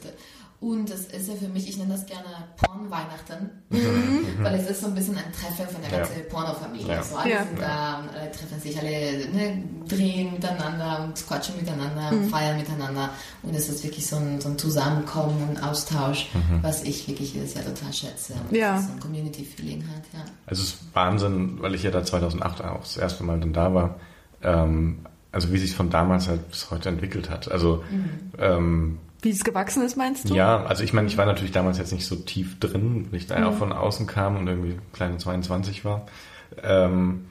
Und 0.62 0.90
das 0.90 1.02
ist 1.02 1.28
ja 1.28 1.36
für 1.36 1.50
mich, 1.50 1.68
ich 1.68 1.78
nenne 1.78 1.94
das 1.94 2.06
gerne 2.06 2.26
Porn-Weihnachten, 2.58 3.52
mhm. 3.70 4.26
weil 4.44 4.56
es 4.56 4.70
ist 4.70 4.82
so 4.82 4.88
ein 4.88 4.96
bisschen 4.96 5.18
ein 5.18 5.32
Treffen 5.34 5.72
von 5.72 5.82
der 5.82 6.00
ganzen 6.00 6.18
ja. 6.18 6.24
Porno-Familie. 6.30 6.88
Ja. 6.88 7.04
So 7.04 7.18
alle 7.18 7.30
ja. 7.30 7.44
sind 7.44 7.62
da 7.62 8.00
und 8.00 8.10
alle 8.10 8.32
treffen 8.32 8.60
sich, 8.62 8.80
alle 8.80 9.28
ne, 9.30 9.64
drehen 9.88 10.32
miteinander 10.32 11.04
und 11.04 11.28
quatschen 11.28 11.58
miteinander 11.58 12.10
mhm. 12.12 12.24
und 12.24 12.30
feiern 12.30 12.58
miteinander. 12.58 13.10
Und 13.44 13.54
es 13.54 13.68
ist 13.68 13.84
wirklich 13.84 14.08
so 14.08 14.16
ein, 14.16 14.40
so 14.40 14.50
ein 14.50 14.58
Zusammenkommen 14.58 15.50
und 15.50 15.62
Austausch, 15.62 16.30
mhm. 16.34 16.64
was 16.64 16.84
ich 16.84 17.08
wirklich 17.08 17.34
jedes 17.34 17.54
Jahr 17.54 17.66
total 17.66 17.92
schätze. 17.92 18.34
Und 18.50 18.56
ja. 18.56 18.80
so 18.80 18.94
ein 18.94 19.00
Community-Feeling 19.00 19.84
hat, 19.84 20.04
ja. 20.14 20.26
Also 20.48 20.64
es 20.64 20.70
ist 20.70 20.96
Wahnsinn, 20.96 21.62
weil 21.62 21.76
ich 21.76 21.84
ja 21.84 21.92
da 21.92 22.04
2008 22.04 22.64
auch 22.64 22.80
das 22.80 22.98
erste 22.98 23.24
Mal 23.24 23.40
dann 23.40 23.52
da 23.52 23.74
war. 23.74 24.00
Ähm, 24.42 25.06
also 25.36 25.52
wie 25.52 25.58
sich 25.58 25.76
von 25.76 25.90
damals 25.90 26.30
halt 26.30 26.50
bis 26.50 26.72
heute 26.72 26.88
entwickelt 26.88 27.30
hat. 27.30 27.52
Also 27.52 27.84
mhm. 27.92 28.10
ähm, 28.40 28.98
wie 29.22 29.32
es 29.32 29.44
gewachsen 29.44 29.84
ist, 29.84 29.98
meinst 29.98 30.30
du? 30.30 30.34
Ja, 30.34 30.64
also 30.64 30.84
ich 30.84 30.94
meine, 30.94 31.08
ich 31.08 31.18
war 31.18 31.26
natürlich 31.26 31.52
damals 31.52 31.78
jetzt 31.78 31.92
nicht 31.92 32.06
so 32.06 32.16
tief 32.16 32.58
drin, 32.60 33.08
weil 33.12 33.20
ich 33.20 33.28
da 33.28 33.38
ja 33.38 33.48
auch 33.48 33.54
mhm. 33.54 33.58
von 33.58 33.74
außen 33.74 34.08
kam 34.08 34.38
und 34.38 34.48
irgendwie 34.48 34.78
kleine 34.94 35.18
22 35.18 35.84
war. 35.84 36.06
Ähm, 36.64 37.26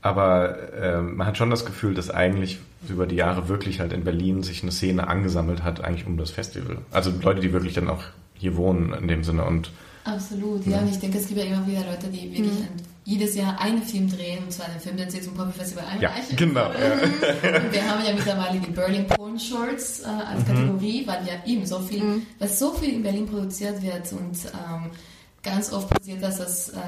aber 0.00 0.72
äh, 0.72 1.02
man 1.02 1.26
hat 1.26 1.36
schon 1.36 1.50
das 1.50 1.66
Gefühl, 1.66 1.92
dass 1.92 2.10
eigentlich 2.10 2.60
über 2.88 3.06
die 3.06 3.16
Jahre 3.16 3.46
wirklich 3.48 3.80
halt 3.80 3.92
in 3.92 4.04
Berlin 4.04 4.42
sich 4.42 4.62
eine 4.62 4.72
Szene 4.72 5.06
angesammelt 5.06 5.62
hat, 5.62 5.84
eigentlich 5.84 6.06
um 6.06 6.16
das 6.16 6.30
Festival. 6.30 6.78
Also 6.92 7.12
Leute, 7.20 7.40
die 7.40 7.52
wirklich 7.52 7.74
dann 7.74 7.90
auch 7.90 8.04
hier 8.32 8.56
wohnen 8.56 8.94
in 8.94 9.06
dem 9.06 9.22
Sinne 9.22 9.44
und 9.44 9.70
Absolut, 10.04 10.66
ja. 10.66 10.78
Und 10.78 10.90
ich 10.90 10.98
denke, 10.98 11.18
es 11.18 11.26
gibt 11.26 11.40
ja 11.40 11.46
immer 11.46 11.66
wieder 11.66 11.80
Leute, 11.80 12.08
die 12.08 12.30
wirklich 12.30 12.52
mhm. 12.52 12.68
jedes 13.04 13.34
Jahr 13.34 13.58
einen 13.58 13.82
Film 13.82 14.10
drehen, 14.10 14.44
und 14.44 14.52
zwar 14.52 14.68
den 14.68 14.78
Film, 14.78 14.98
den 14.98 15.08
sie 15.08 15.22
zum 15.22 15.34
Poppy 15.34 15.52
Festival 15.52 15.84
einreichen. 15.84 16.30
Ja, 16.30 16.36
genau. 16.36 16.70
Ja. 16.72 17.58
Und 17.58 17.72
wir 17.72 17.90
haben 17.90 18.04
ja 18.04 18.12
mittlerweile 18.14 18.60
die 18.60 18.70
Berlin 18.70 19.06
Porn 19.06 19.38
Shorts 19.38 20.00
äh, 20.00 20.06
als 20.06 20.40
mhm. 20.40 20.46
Kategorie, 20.46 21.06
weil 21.06 21.26
ja 21.26 21.34
eben 21.46 21.64
so 21.64 21.80
viel, 21.80 22.02
mhm. 22.02 22.26
weil 22.38 22.48
so 22.48 22.72
viel 22.74 22.92
in 22.92 23.02
Berlin 23.02 23.26
produziert 23.26 23.82
wird 23.82 24.12
und 24.12 24.36
ähm, 24.52 24.90
ganz 25.44 25.72
oft 25.72 25.90
passiert, 25.90 26.22
dass, 26.22 26.38
das, 26.38 26.70
äh, 26.70 26.80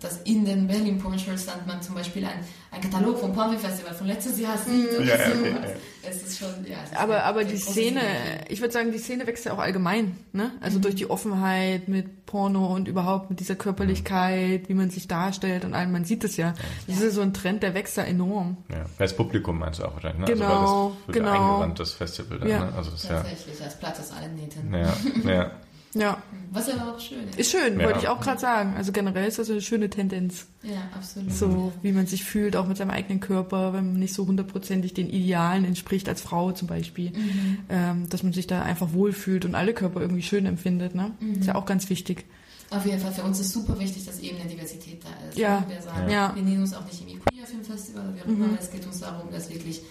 dass 0.00 0.18
in 0.22 0.44
den 0.44 0.66
Berlin 0.66 0.98
Porn 0.98 1.18
Shorts 1.18 1.46
dann 1.46 1.66
man 1.66 1.80
zum 1.80 1.94
Beispiel 1.94 2.24
ein, 2.24 2.44
ein 2.72 2.80
Katalog 2.80 3.18
vom 3.20 3.32
Porn 3.32 3.56
Festival 3.56 3.94
von 3.94 4.06
letztes 4.06 4.38
Jahr 4.38 4.58
sieht. 4.58 4.98
Mhm. 4.98 5.06
Ja, 5.06 5.16
so. 5.16 5.40
okay, 5.40 5.50
ja. 5.50 5.70
Es 6.02 6.22
ist 6.22 6.38
schon, 6.38 6.48
ja. 6.66 6.78
Es 6.84 6.96
aber 6.96 7.24
aber 7.24 7.44
die 7.44 7.56
Szene, 7.56 8.00
ich 8.48 8.60
würde 8.60 8.72
sagen, 8.72 8.90
die 8.90 8.98
Szene 8.98 9.26
wächst 9.26 9.44
ja 9.44 9.52
auch 9.52 9.58
allgemein. 9.58 10.16
Ne? 10.32 10.50
Also 10.60 10.78
mhm. 10.78 10.82
durch 10.82 10.94
die 10.96 11.08
Offenheit 11.08 11.88
mit 11.88 12.26
Porno 12.26 12.74
und 12.74 12.88
überhaupt 12.88 13.30
mit 13.30 13.40
dieser 13.40 13.54
Körperlichkeit, 13.54 14.68
wie 14.68 14.74
man 14.74 14.90
sich 14.90 15.06
darstellt 15.08 15.64
und 15.64 15.74
allem. 15.74 15.92
Man 15.92 16.04
sieht 16.04 16.24
es 16.24 16.36
ja. 16.36 16.54
Das 16.86 16.96
ist 16.96 17.02
ja 17.02 17.10
so 17.10 17.20
ein 17.20 17.32
Trend, 17.32 17.62
der 17.62 17.74
wächst 17.74 17.96
da 17.96 18.02
enorm. 18.02 18.56
Ja, 18.70 18.86
das 18.98 19.14
Publikum 19.14 19.58
meinst 19.58 19.80
du 19.80 19.84
auch 19.84 19.94
wahrscheinlich. 19.94 20.28
Ne? 20.28 20.34
Genau, 20.34 20.60
also, 20.60 20.96
das 21.06 21.14
genau. 21.14 21.30
eingewandtes 21.30 21.92
Festival. 21.92 22.38
Dann, 22.40 22.48
ja. 22.48 22.64
Ne? 22.64 22.72
Also 22.76 22.90
das 22.90 23.02
Tatsächlich, 23.02 23.58
ja, 23.58 23.64
das 23.66 23.78
Platz 23.78 24.00
aus 24.00 24.12
allen 24.12 24.34
Nähten. 24.34 24.74
Ja, 24.74 25.32
ja. 25.32 25.50
Ja. 25.94 26.22
Was 26.52 26.68
aber 26.68 26.94
auch 26.94 27.00
schön 27.00 27.28
ist. 27.28 27.38
Ist 27.38 27.50
schön, 27.50 27.78
ja. 27.78 27.86
wollte 27.86 28.00
ich 28.00 28.08
auch 28.08 28.20
gerade 28.20 28.40
sagen. 28.40 28.74
Also 28.76 28.92
generell 28.92 29.26
ist 29.26 29.38
das 29.38 29.50
eine 29.50 29.60
schöne 29.60 29.90
Tendenz. 29.90 30.46
Ja, 30.62 30.88
absolut. 30.94 31.32
So, 31.32 31.72
wie 31.82 31.92
man 31.92 32.06
sich 32.06 32.24
fühlt, 32.24 32.56
auch 32.56 32.66
mit 32.66 32.76
seinem 32.76 32.90
eigenen 32.90 33.20
Körper, 33.20 33.72
wenn 33.72 33.92
man 33.92 33.98
nicht 33.98 34.14
so 34.14 34.26
hundertprozentig 34.26 34.94
den 34.94 35.08
Idealen 35.08 35.64
entspricht, 35.64 36.08
als 36.08 36.20
Frau 36.20 36.52
zum 36.52 36.68
Beispiel. 36.68 37.10
Mhm. 37.10 37.58
Ähm, 37.68 38.08
dass 38.08 38.22
man 38.22 38.32
sich 38.32 38.46
da 38.46 38.62
einfach 38.62 38.92
wohlfühlt 38.92 39.44
und 39.44 39.54
alle 39.54 39.74
Körper 39.74 40.00
irgendwie 40.00 40.22
schön 40.22 40.46
empfindet. 40.46 40.94
Ne? 40.94 41.12
Mhm. 41.20 41.40
Ist 41.40 41.46
ja 41.46 41.54
auch 41.54 41.66
ganz 41.66 41.90
wichtig. 41.90 42.24
Auf 42.70 42.86
jeden 42.86 43.00
Fall, 43.00 43.12
für 43.12 43.22
uns 43.22 43.40
ist 43.40 43.52
super 43.52 43.78
wichtig, 43.80 44.06
dass 44.06 44.20
eben 44.20 44.40
eine 44.40 44.48
Diversität 44.48 45.02
da 45.02 45.28
ist. 45.28 45.36
Ja. 45.36 45.64
Wir 45.68 45.82
sagen, 45.82 46.08
ja. 46.08 46.32
wir 46.34 46.42
nehmen 46.42 46.62
uns 46.62 46.72
auch 46.72 46.84
nicht 46.84 47.00
irgendwie 47.00 47.18
Queer 47.18 47.44
Filmfestival 47.44 48.04
oder 48.04 48.14
wie 48.14 48.20
auch 48.20 48.26
immer. 48.26 48.46
Mhm. 48.46 48.58
Es 48.60 48.70
geht 48.70 48.86
uns 48.86 49.00
darum, 49.00 49.28
dass 49.32 49.50
wirklich 49.50 49.82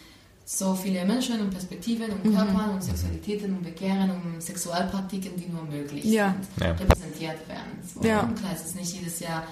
so 0.51 0.73
viele 0.73 1.05
Menschen 1.05 1.39
und 1.41 1.51
Perspektiven 1.51 2.09
und 2.09 2.25
mhm. 2.25 2.35
Körpern 2.35 2.69
mhm. 2.69 2.75
und 2.75 2.83
Sexualitäten 2.83 3.55
und 3.55 3.63
Begehren 3.63 4.09
und 4.09 4.41
Sexualpraktiken, 4.41 5.33
die 5.37 5.47
nur 5.47 5.63
möglich 5.63 6.03
ja. 6.05 6.33
sind, 6.33 6.65
ja. 6.65 6.71
repräsentiert 6.71 7.47
werden. 7.47 7.79
So, 7.93 8.01
ja. 8.01 8.23
klar, 8.23 8.53
es 8.55 8.65
ist 8.65 8.75
nicht 8.75 8.91
jedes 8.91 9.19
Jahr, 9.19 9.43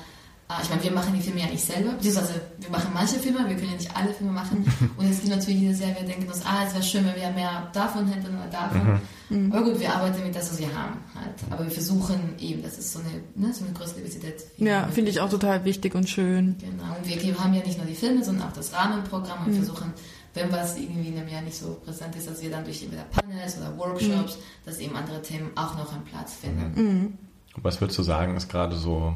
ah, 0.47 0.57
ich 0.63 0.69
meine, 0.71 0.83
wir 0.83 0.91
machen 0.91 1.13
die 1.13 1.21
Filme 1.21 1.41
ja 1.41 1.45
nicht 1.45 1.63
selber, 1.63 1.91
beziehungsweise 1.91 2.41
wir 2.57 2.71
machen 2.71 2.89
manche 2.95 3.19
Filme, 3.19 3.47
wir 3.47 3.55
können 3.55 3.69
ja 3.69 3.77
nicht 3.77 3.95
alle 3.95 4.11
Filme 4.11 4.33
machen. 4.33 4.65
und 4.97 5.07
es 5.07 5.21
gibt 5.21 5.35
natürlich 5.35 5.61
jedes 5.61 5.79
Jahr, 5.81 5.89
wir 5.89 6.07
denken 6.07 6.27
uns, 6.27 6.43
ah, 6.43 6.63
es 6.65 6.73
wäre 6.73 6.83
schön, 6.83 7.05
wenn 7.05 7.15
wir 7.15 7.29
mehr 7.29 7.69
davon 7.73 8.07
hätten 8.07 8.35
oder 8.35 8.47
davon. 8.47 8.99
Mhm. 9.29 9.51
Aber 9.51 9.65
gut, 9.65 9.79
wir 9.79 9.93
arbeiten 9.93 10.23
mit 10.23 10.35
das, 10.35 10.51
was 10.51 10.57
wir 10.57 10.75
haben 10.75 10.97
halt. 11.13 11.35
Aber 11.51 11.63
wir 11.63 11.71
versuchen 11.71 12.33
eben, 12.39 12.63
das 12.63 12.79
ist 12.79 12.93
so 12.93 12.99
eine, 12.99 13.21
ne, 13.35 13.53
so 13.53 13.65
eine 13.65 13.73
größere 13.75 13.97
Diversität. 13.97 14.41
Ja, 14.57 14.87
finde 14.87 15.11
ich 15.11 15.19
auch 15.19 15.29
total 15.29 15.63
wichtig 15.63 15.93
und 15.93 16.09
schön. 16.09 16.55
Genau, 16.59 16.95
und 16.97 17.07
wir 17.07 17.39
haben 17.39 17.53
ja 17.53 17.63
nicht 17.63 17.77
nur 17.77 17.85
die 17.85 17.93
Filme, 17.93 18.23
sondern 18.23 18.47
auch 18.47 18.53
das 18.53 18.73
Rahmenprogramm 18.73 19.45
und 19.45 19.51
mhm. 19.51 19.57
versuchen 19.57 19.93
wenn 20.37 20.51
was 20.51 20.77
irgendwie 20.77 21.09
in 21.09 21.17
einem 21.17 21.27
Jahr 21.27 21.41
nicht 21.41 21.57
so 21.57 21.81
präsent 21.83 22.15
ist, 22.15 22.29
dass 22.29 22.41
wir 22.41 22.51
dann 22.51 22.63
durch 22.63 22.81
entweder 22.83 23.03
Panels 23.03 23.57
oder 23.57 23.77
Workshops, 23.77 24.37
mhm. 24.37 24.41
dass 24.65 24.79
eben 24.79 24.95
andere 24.95 25.21
Themen 25.21 25.51
auch 25.55 25.75
noch 25.77 25.91
einen 25.91 26.05
Platz 26.05 26.35
finden. 26.35 26.81
Mhm. 26.81 27.13
Was 27.57 27.81
würdest 27.81 27.97
du 27.97 28.03
sagen, 28.03 28.37
ist 28.37 28.49
gerade 28.49 28.75
so 28.75 29.15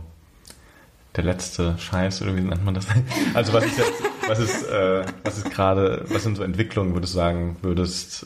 der 1.15 1.23
letzte 1.23 1.77
Scheiß 1.77 2.21
oder 2.21 2.35
wie 2.35 2.41
nennt 2.41 2.65
man 2.65 2.73
das? 2.73 2.87
Also 3.33 3.53
was 3.53 3.65
ist 3.65 3.77
jetzt, 3.77 3.93
was 4.27 4.39
ist, 4.39 4.63
äh, 4.67 5.05
was 5.23 5.37
ist 5.37 5.51
gerade, 5.51 6.05
was 6.09 6.23
sind 6.23 6.37
so 6.37 6.43
Entwicklungen, 6.43 6.93
würdest 6.93 7.13
du 7.13 7.17
sagen, 7.17 7.57
würdest 7.61 8.25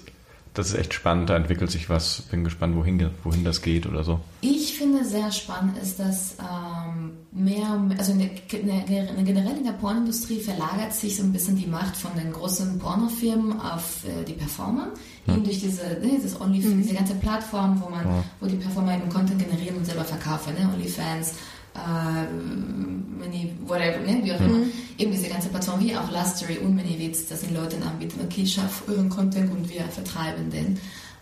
das 0.56 0.70
ist 0.70 0.76
echt 0.76 0.94
spannend, 0.94 1.30
da 1.30 1.36
entwickelt 1.36 1.70
sich 1.70 1.90
was. 1.90 2.24
Bin 2.32 2.44
gespannt, 2.44 2.76
wohin, 2.76 3.10
wohin 3.24 3.44
das 3.44 3.62
geht 3.62 3.86
oder 3.86 4.04
so. 4.04 4.22
Ich 4.42 4.78
finde 4.78 5.04
sehr 5.04 5.32
spannend 5.32 5.78
ist, 5.78 6.00
dass 6.00 6.38
ähm, 6.40 7.12
mehr, 7.32 7.80
also 7.98 8.14
in 8.14 8.20
der, 8.20 8.30
generell 8.30 9.58
in 9.58 9.66
der 9.66 9.74
Pornindustrie 9.74 10.40
verlagert 10.40 10.94
sich 10.94 11.18
so 11.18 11.24
ein 11.24 11.34
bisschen 11.34 11.58
die 11.58 11.68
Macht 11.68 11.98
von 11.98 12.12
den 12.16 12.32
großen 12.32 12.80
Pornofirmen 12.80 13.60
auf 13.60 14.04
äh, 14.06 14.24
die 14.24 14.34
Performer. 14.34 14.88
Ja. 15.28 15.34
Eben 15.34 15.44
durch 15.44 15.60
diese, 15.60 15.84
ne, 16.02 16.20
das 16.22 16.40
Only, 16.40 16.60
mhm. 16.60 16.82
diese 16.82 16.96
ganze 16.96 17.16
Plattform, 17.16 17.82
wo 17.84 17.90
man, 17.90 18.06
ja. 18.06 18.24
wo 18.40 18.48
die 18.48 18.56
Performer 18.56 18.96
eben 18.96 19.10
Content 19.10 19.40
generieren 19.40 19.78
und 19.78 19.86
selber 19.86 20.06
verkaufen, 20.06 20.54
ne? 20.54 20.70
OnlyFans, 20.74 21.34
äh, 21.76 23.68
whatever, 23.68 24.00
ne? 24.00 24.20
wie 24.24 24.34
auch 24.34 24.40
immer. 24.40 24.60
Mhm. 24.60 24.72
Eben 24.98 25.12
diese 25.12 25.28
ganze 25.28 25.50
Plattform, 25.50 25.80
wie 25.82 25.96
auch 25.96 26.12
Lustery 26.12 26.58
und 26.60 26.76
Miniwitz, 26.76 27.28
das 27.28 27.42
sind 27.42 27.54
Leute 27.54 27.78
anbieten, 27.86 28.20
okay, 28.24 28.42
ich 28.44 28.54
schaffe 28.54 28.92
euren 28.92 29.10
Content 29.10 29.52
und 29.52 29.70
wir 29.70 29.84
vertreiben 29.84 30.50
den. 30.50 30.80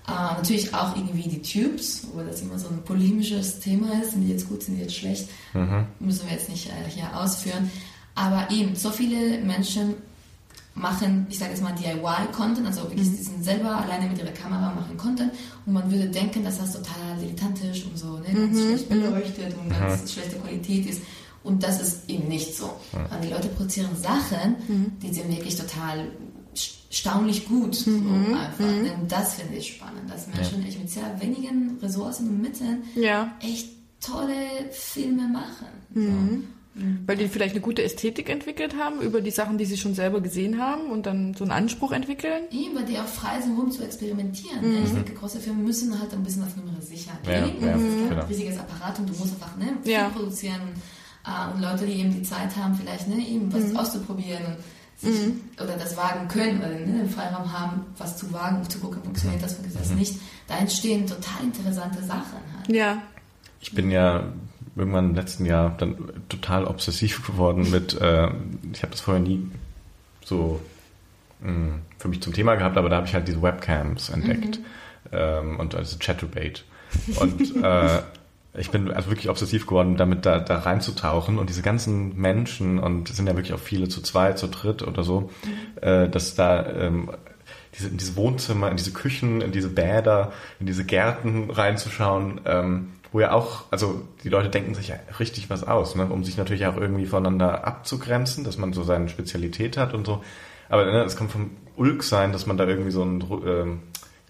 Äh, 0.07 0.11
natürlich 0.11 0.73
auch 0.73 0.95
irgendwie 0.95 1.29
die 1.29 1.41
Tubes, 1.41 2.07
wo 2.13 2.21
das 2.21 2.41
immer 2.41 2.59
so 2.59 2.67
ein 2.67 2.83
polemisches 2.83 3.59
Thema 3.59 4.01
ist, 4.01 4.11
sind 4.11 4.23
die 4.23 4.31
jetzt 4.31 4.49
gut, 4.49 4.63
sind 4.63 4.75
die 4.75 4.81
jetzt 4.81 4.95
schlecht, 4.95 5.29
mhm. 5.53 5.85
müssen 5.99 6.27
wir 6.27 6.33
jetzt 6.33 6.49
nicht 6.49 6.67
äh, 6.67 6.89
hier 6.89 7.17
ausführen. 7.17 7.71
Aber 8.15 8.51
eben, 8.51 8.75
so 8.75 8.91
viele 8.91 9.39
Menschen 9.39 9.95
machen, 10.75 11.27
ich 11.29 11.37
sage 11.37 11.51
jetzt 11.51 11.61
mal 11.61 11.73
DIY-Content, 11.73 12.65
also 12.65 12.83
wirklich, 12.83 13.07
mhm. 13.07 13.17
die 13.17 13.23
sind 13.23 13.43
selber 13.43 13.77
alleine 13.77 14.07
mit 14.09 14.17
ihrer 14.17 14.31
Kamera 14.31 14.73
machen 14.73 14.97
Content 14.97 15.31
und 15.65 15.73
man 15.73 15.89
würde 15.91 16.07
denken, 16.07 16.43
dass 16.43 16.57
das 16.57 16.73
total 16.73 17.17
dilettantisch 17.21 17.85
und 17.85 17.97
so, 17.97 18.17
ne, 18.17 18.33
ganz 18.33 18.57
mhm. 18.57 18.67
schlecht 18.67 18.89
beleuchtet 18.89 19.55
und 19.57 19.69
ganz 19.69 20.01
mhm. 20.01 20.07
schlechte 20.07 20.35
Qualität 20.37 20.89
ist. 20.89 21.01
Und 21.43 21.61
das 21.61 21.81
ist 21.81 22.09
eben 22.09 22.27
nicht 22.27 22.55
so. 22.55 22.67
Mhm. 22.93 23.21
Die 23.21 23.29
Leute 23.29 23.49
produzieren 23.49 23.95
Sachen, 23.95 24.55
mhm. 24.67 24.91
die 25.01 25.13
sind 25.13 25.29
wirklich 25.29 25.55
total 25.55 26.07
staunlich 26.89 27.47
gut. 27.47 27.75
So 27.75 27.91
mhm. 27.91 28.33
einfach. 28.33 28.65
Mhm. 28.65 29.01
Und 29.01 29.11
das 29.11 29.35
finde 29.35 29.57
ich 29.57 29.73
spannend, 29.73 30.09
dass 30.09 30.27
Menschen 30.27 30.61
ja. 30.61 30.67
echt 30.67 30.79
mit 30.79 30.89
sehr 30.89 31.19
wenigen 31.19 31.77
Ressourcen 31.81 32.29
und 32.29 32.41
Mitteln 32.41 32.83
ja. 32.95 33.35
echt 33.41 33.69
tolle 33.99 34.69
Filme 34.71 35.27
machen. 35.27 35.67
So. 35.93 36.01
Mhm. 36.75 37.03
Weil 37.05 37.17
die 37.17 37.27
vielleicht 37.27 37.53
eine 37.53 37.61
gute 37.61 37.83
Ästhetik 37.83 38.29
entwickelt 38.29 38.75
haben 38.77 39.01
über 39.01 39.21
die 39.21 39.31
Sachen, 39.31 39.57
die 39.57 39.65
sie 39.65 39.77
schon 39.77 39.93
selber 39.93 40.21
gesehen 40.21 40.59
haben 40.59 40.89
und 40.89 41.05
dann 41.05 41.33
so 41.35 41.43
einen 41.43 41.51
Anspruch 41.51 41.91
entwickeln. 41.91 42.45
Eben, 42.51 42.75
weil 42.75 42.85
die 42.85 42.97
auch 42.97 43.05
frei 43.05 43.39
sind, 43.41 43.57
um 43.57 43.71
zu 43.71 43.83
experimentieren. 43.83 44.61
Mhm. 44.61 44.85
Ich 44.85 44.91
denke, 44.91 45.13
große 45.13 45.39
Firmen 45.39 45.63
müssen 45.63 45.99
halt 45.99 46.13
ein 46.13 46.23
bisschen 46.23 46.43
auf 46.43 46.55
Nummer 46.55 46.81
sicher 46.81 47.11
gehen. 47.23 47.55
Ja, 47.61 47.67
ja, 47.67 47.73
das 47.73 47.81
ist 47.81 47.97
kein 47.99 48.09
genau. 48.09 48.25
riesiges 48.25 48.57
Apparat 48.57 48.99
und 48.99 49.09
du 49.09 49.13
musst 49.13 49.33
einfach 49.33 49.55
ne, 49.57 49.77
viel 49.83 49.91
ja. 49.91 50.09
produzieren. 50.09 50.61
Äh, 51.25 51.53
und 51.53 51.61
Leute, 51.61 51.85
die 51.85 51.93
eben 51.93 52.13
die 52.13 52.23
Zeit 52.23 52.55
haben, 52.55 52.75
vielleicht 52.75 53.07
ne, 53.07 53.17
eben 53.17 53.53
was 53.53 53.67
mhm. 53.67 53.77
auszuprobieren 53.77 54.43
und 54.45 54.57
sich, 54.97 55.27
mhm. 55.27 55.41
oder 55.61 55.77
das 55.77 55.95
wagen 55.95 56.27
können, 56.27 56.59
oder 56.59 56.69
ne, 56.69 57.03
den 57.03 57.09
Freiraum 57.09 57.51
haben, 57.51 57.85
was 57.97 58.17
zu 58.17 58.31
wagen, 58.33 58.57
um 58.57 58.69
zu 58.69 58.79
gucken, 58.79 59.03
funktioniert 59.03 59.43
das, 59.43 59.53
funktioniert 59.53 59.85
das 59.85 59.91
mhm. 59.91 59.99
nicht. 59.99 60.15
Da 60.47 60.57
entstehen 60.57 61.05
total 61.05 61.43
interessante 61.43 62.03
Sachen. 62.03 62.39
Halt. 62.57 62.69
Ja. 62.69 63.01
Ich 63.59 63.73
bin 63.73 63.91
ja 63.91 64.33
irgendwann 64.75 65.09
im 65.09 65.15
letzten 65.15 65.45
Jahr 65.45 65.75
dann 65.77 65.95
total 66.29 66.65
obsessiv 66.65 67.25
geworden 67.25 67.69
mit, 67.71 67.99
äh, 67.99 68.29
ich 68.71 68.81
habe 68.81 68.91
das 68.91 69.01
vorher 69.01 69.21
nie 69.21 69.49
so 70.23 70.59
mh, 71.41 71.49
hm, 71.49 71.81
für 71.97 72.07
mich 72.07 72.21
zum 72.21 72.33
Thema 72.33 72.55
gehabt, 72.55 72.77
aber 72.77 72.89
da 72.89 72.97
habe 72.97 73.07
ich 73.07 73.13
halt 73.13 73.27
diese 73.27 73.41
Webcams 73.41 74.09
entdeckt 74.09 74.59
mhm. 74.59 74.65
ähm, 75.11 75.59
und 75.59 75.75
also 75.75 75.97
Chatterbait. 75.99 76.63
Und 77.19 77.63
äh, 77.63 78.01
ich 78.55 78.69
bin 78.69 78.91
also 78.91 79.09
wirklich 79.09 79.29
obsessiv 79.29 79.65
geworden, 79.65 79.97
damit 79.97 80.25
da, 80.25 80.39
da 80.39 80.59
reinzutauchen 80.59 81.39
und 81.39 81.49
diese 81.49 81.63
ganzen 81.63 82.15
Menschen 82.15 82.79
und 82.79 83.09
es 83.09 83.17
sind 83.17 83.27
ja 83.27 83.35
wirklich 83.35 83.53
auch 83.53 83.59
viele 83.59 83.89
zu 83.89 84.01
zweit, 84.01 84.37
zu 84.37 84.47
dritt 84.47 84.83
oder 84.83 85.03
so, 85.03 85.31
mhm. 85.43 85.87
äh, 85.87 86.09
dass 86.09 86.35
da 86.35 86.65
ähm, 86.67 87.09
diese, 87.75 87.89
in 87.89 87.97
diese 87.97 88.15
Wohnzimmer, 88.15 88.69
in 88.69 88.77
diese 88.77 88.91
Küchen, 88.91 89.41
in 89.41 89.51
diese 89.51 89.69
Bäder, 89.69 90.31
in 90.59 90.67
diese 90.67 90.85
Gärten 90.85 91.49
reinzuschauen, 91.49 92.41
ähm, 92.45 92.89
wo 93.13 93.19
ja 93.19 93.31
auch, 93.31 93.65
also 93.69 94.01
die 94.23 94.29
Leute 94.29 94.49
denken 94.49 94.73
sich 94.73 94.89
ja 94.89 94.95
richtig 95.19 95.49
was 95.49 95.65
aus, 95.65 95.95
ne? 95.95 96.05
um 96.07 96.23
sich 96.23 96.35
natürlich 96.35 96.65
auch 96.65 96.75
irgendwie 96.75 97.05
voneinander 97.05 97.65
abzugrenzen, 97.65 98.43
dass 98.43 98.57
man 98.57 98.73
so 98.73 98.83
seine 98.83 99.07
Spezialität 99.07 99.77
hat 99.77 99.93
und 99.93 100.05
so. 100.05 100.23
Aber 100.67 100.85
ne, 100.85 101.03
es 101.03 101.15
kommt 101.15 101.31
vom 101.31 101.51
Ulk 101.75 102.03
sein, 102.03 102.31
dass 102.31 102.47
man 102.47 102.57
da 102.57 102.67
irgendwie 102.67 102.89
so 102.89 103.03
ein 103.03 103.21
äh, 103.21 103.65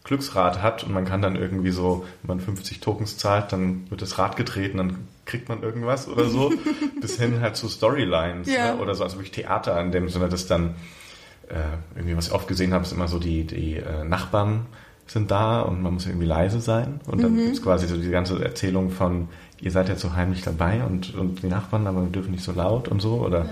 Glücksrad 0.04 0.62
hat 0.62 0.84
und 0.84 0.92
man 0.92 1.06
kann 1.06 1.22
dann 1.22 1.38
irgendwie 1.38 1.72
so, 1.72 2.06
wenn 2.22 2.36
man 2.36 2.40
50 2.42 2.82
Tokens 2.82 3.18
zahlt, 3.18 3.54
dann 3.54 3.90
wird 3.90 4.02
das 4.02 4.18
Rad 4.18 4.36
gedreht 4.36 4.74
und 4.74 4.78
dann 4.80 5.08
kriegt 5.26 5.48
man 5.48 5.64
irgendwas 5.64 6.10
oder 6.10 6.26
so, 6.26 6.52
bis 7.02 7.18
hin 7.18 7.40
halt 7.40 7.56
zu 7.56 7.70
Storylines 7.70 8.50
ja. 8.54 8.76
ne? 8.76 8.82
oder 8.82 8.96
so, 8.96 9.06
also 9.06 9.16
wirklich 9.16 9.32
Theater 9.32 9.80
in 9.80 9.94
dem 9.94 10.10
Sinne, 10.10 10.28
dass 10.28 10.46
dann 10.46 10.76
äh, 11.48 11.78
irgendwie, 11.96 12.18
was 12.18 12.28
ich 12.28 12.34
oft 12.34 12.50
gesehen 12.50 12.74
habe, 12.74 12.84
ist 12.84 12.92
immer 12.92 13.08
so 13.08 13.18
die, 13.18 13.46
die 13.46 13.78
äh, 13.78 14.04
Nachbarn 14.04 14.66
sind 15.08 15.32
da 15.32 15.62
und 15.62 15.82
man 15.82 15.94
muss 15.94 16.06
irgendwie 16.06 16.26
leise 16.26 16.62
sein. 16.62 17.00
Und 17.08 17.22
dann 17.22 17.34
mhm. 17.34 17.38
gibt 17.38 17.56
es 17.56 17.62
quasi 17.62 17.88
so 17.88 17.98
die 17.98 18.10
ganze 18.10 18.44
Erzählung 18.44 18.90
von, 18.90 19.28
ihr 19.62 19.72
seid 19.72 19.90
ja 19.90 19.96
so 19.96 20.14
heimlich 20.14 20.42
dabei 20.42 20.84
und, 20.84 21.16
und 21.16 21.44
die 21.44 21.48
Nachbarn, 21.48 21.88
aber 21.88 22.04
wir 22.04 22.10
dürfen 22.10 22.32
nicht 22.32 22.44
so 22.44 22.52
laut 22.52 22.88
und 22.88 23.02
so. 23.02 23.16
Oder 23.16 23.46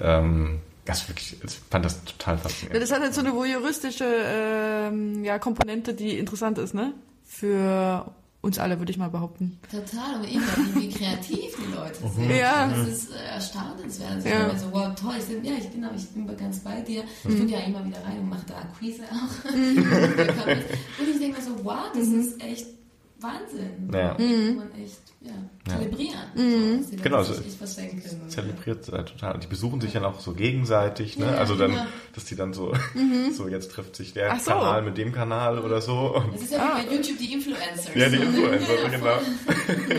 ja. 0.00 0.20
ähm, 0.20 0.60
das 0.84 1.08
wirklich, 1.08 1.36
ich 1.44 1.60
fand 1.70 1.84
das 1.84 2.04
total 2.04 2.38
faszinierend. 2.38 2.82
Das 2.82 2.92
hat 2.92 3.02
halt 3.02 3.14
so 3.14 3.20
eine 3.20 3.32
voyeuristische 3.34 4.04
ähm, 4.04 5.24
ja, 5.24 5.38
Komponente, 5.38 5.94
die 5.94 6.18
interessant 6.18 6.58
ist, 6.58 6.74
ne? 6.74 6.92
Für 7.24 8.06
uns 8.42 8.58
alle, 8.58 8.78
würde 8.78 8.90
ich 8.90 8.98
mal 8.98 9.08
behaupten. 9.08 9.58
Total, 9.70 10.16
aber 10.16 10.28
eben, 10.28 10.42
wie 10.74 10.88
kreativ 10.88 11.54
die 11.56 11.74
Leute 11.74 12.08
sind. 12.08 12.30
Ja. 12.30 12.66
Das 12.66 12.88
ist 12.88 13.12
äh, 13.12 13.34
erstaunenswert. 13.34 14.10
Also, 14.10 14.28
ja. 14.28 14.48
also, 14.48 14.72
wow, 14.72 14.94
toll. 14.94 15.14
Ich, 15.18 15.26
bin, 15.26 15.44
ja, 15.44 15.52
ich 15.58 15.70
bin, 15.70 15.86
ich 15.96 16.08
bin 16.08 16.36
ganz 16.36 16.58
bei 16.58 16.80
dir. 16.80 17.04
Ich 17.22 17.30
mhm. 17.30 17.48
ja 17.48 17.60
immer 17.60 17.84
wieder 17.86 18.04
rein 18.04 18.18
und 18.18 18.28
mache 18.28 18.44
da 18.48 18.56
Akquise 18.56 19.04
auch. 19.04 19.50
Mhm. 19.50 19.76
und 20.98 21.08
ich 21.08 21.18
denke 21.18 21.38
mir 21.38 21.44
so, 21.44 21.64
wow, 21.64 21.92
das 21.94 22.08
mhm. 22.08 22.20
ist 22.20 22.42
echt 22.42 22.66
Wahnsinn. 23.22 23.90
Ja. 23.92 24.16
Mhm. 24.18 24.56
Man 24.56 24.72
echt 24.72 25.00
ja, 25.20 25.32
zelebrieren. 25.74 26.20
Mhm. 26.34 26.82
So, 26.82 26.96
genau, 27.02 27.22
so 27.22 27.34
zelebriert 28.28 28.88
äh, 28.88 29.04
total. 29.04 29.38
Die 29.38 29.46
besuchen 29.46 29.80
sich 29.80 29.94
ja 29.94 30.04
auch 30.04 30.20
so 30.20 30.32
gegenseitig, 30.32 31.18
ne? 31.18 31.26
Ja, 31.26 31.34
also 31.34 31.54
dann, 31.54 31.72
ja. 31.72 31.86
dass 32.14 32.24
die 32.24 32.36
dann 32.36 32.52
so, 32.52 32.72
mhm. 32.94 33.32
so 33.32 33.48
jetzt 33.48 33.70
trifft 33.70 33.96
sich 33.96 34.12
der 34.12 34.38
so. 34.38 34.50
Kanal 34.50 34.82
mit 34.82 34.98
dem 34.98 35.12
Kanal 35.12 35.58
oder 35.58 35.80
so. 35.80 36.14
Und 36.16 36.34
das 36.34 36.42
ist 36.42 36.52
ja 36.52 36.58
ah. 36.58 36.80
wie 36.80 36.86
bei 36.86 36.94
YouTube 36.94 37.18
die 37.18 37.32
Influencers. 37.32 37.94
Ja, 37.94 38.08
die 38.08 38.16
Influencer, 38.16 38.82
ja, 38.82 38.88
genau. 38.88 39.16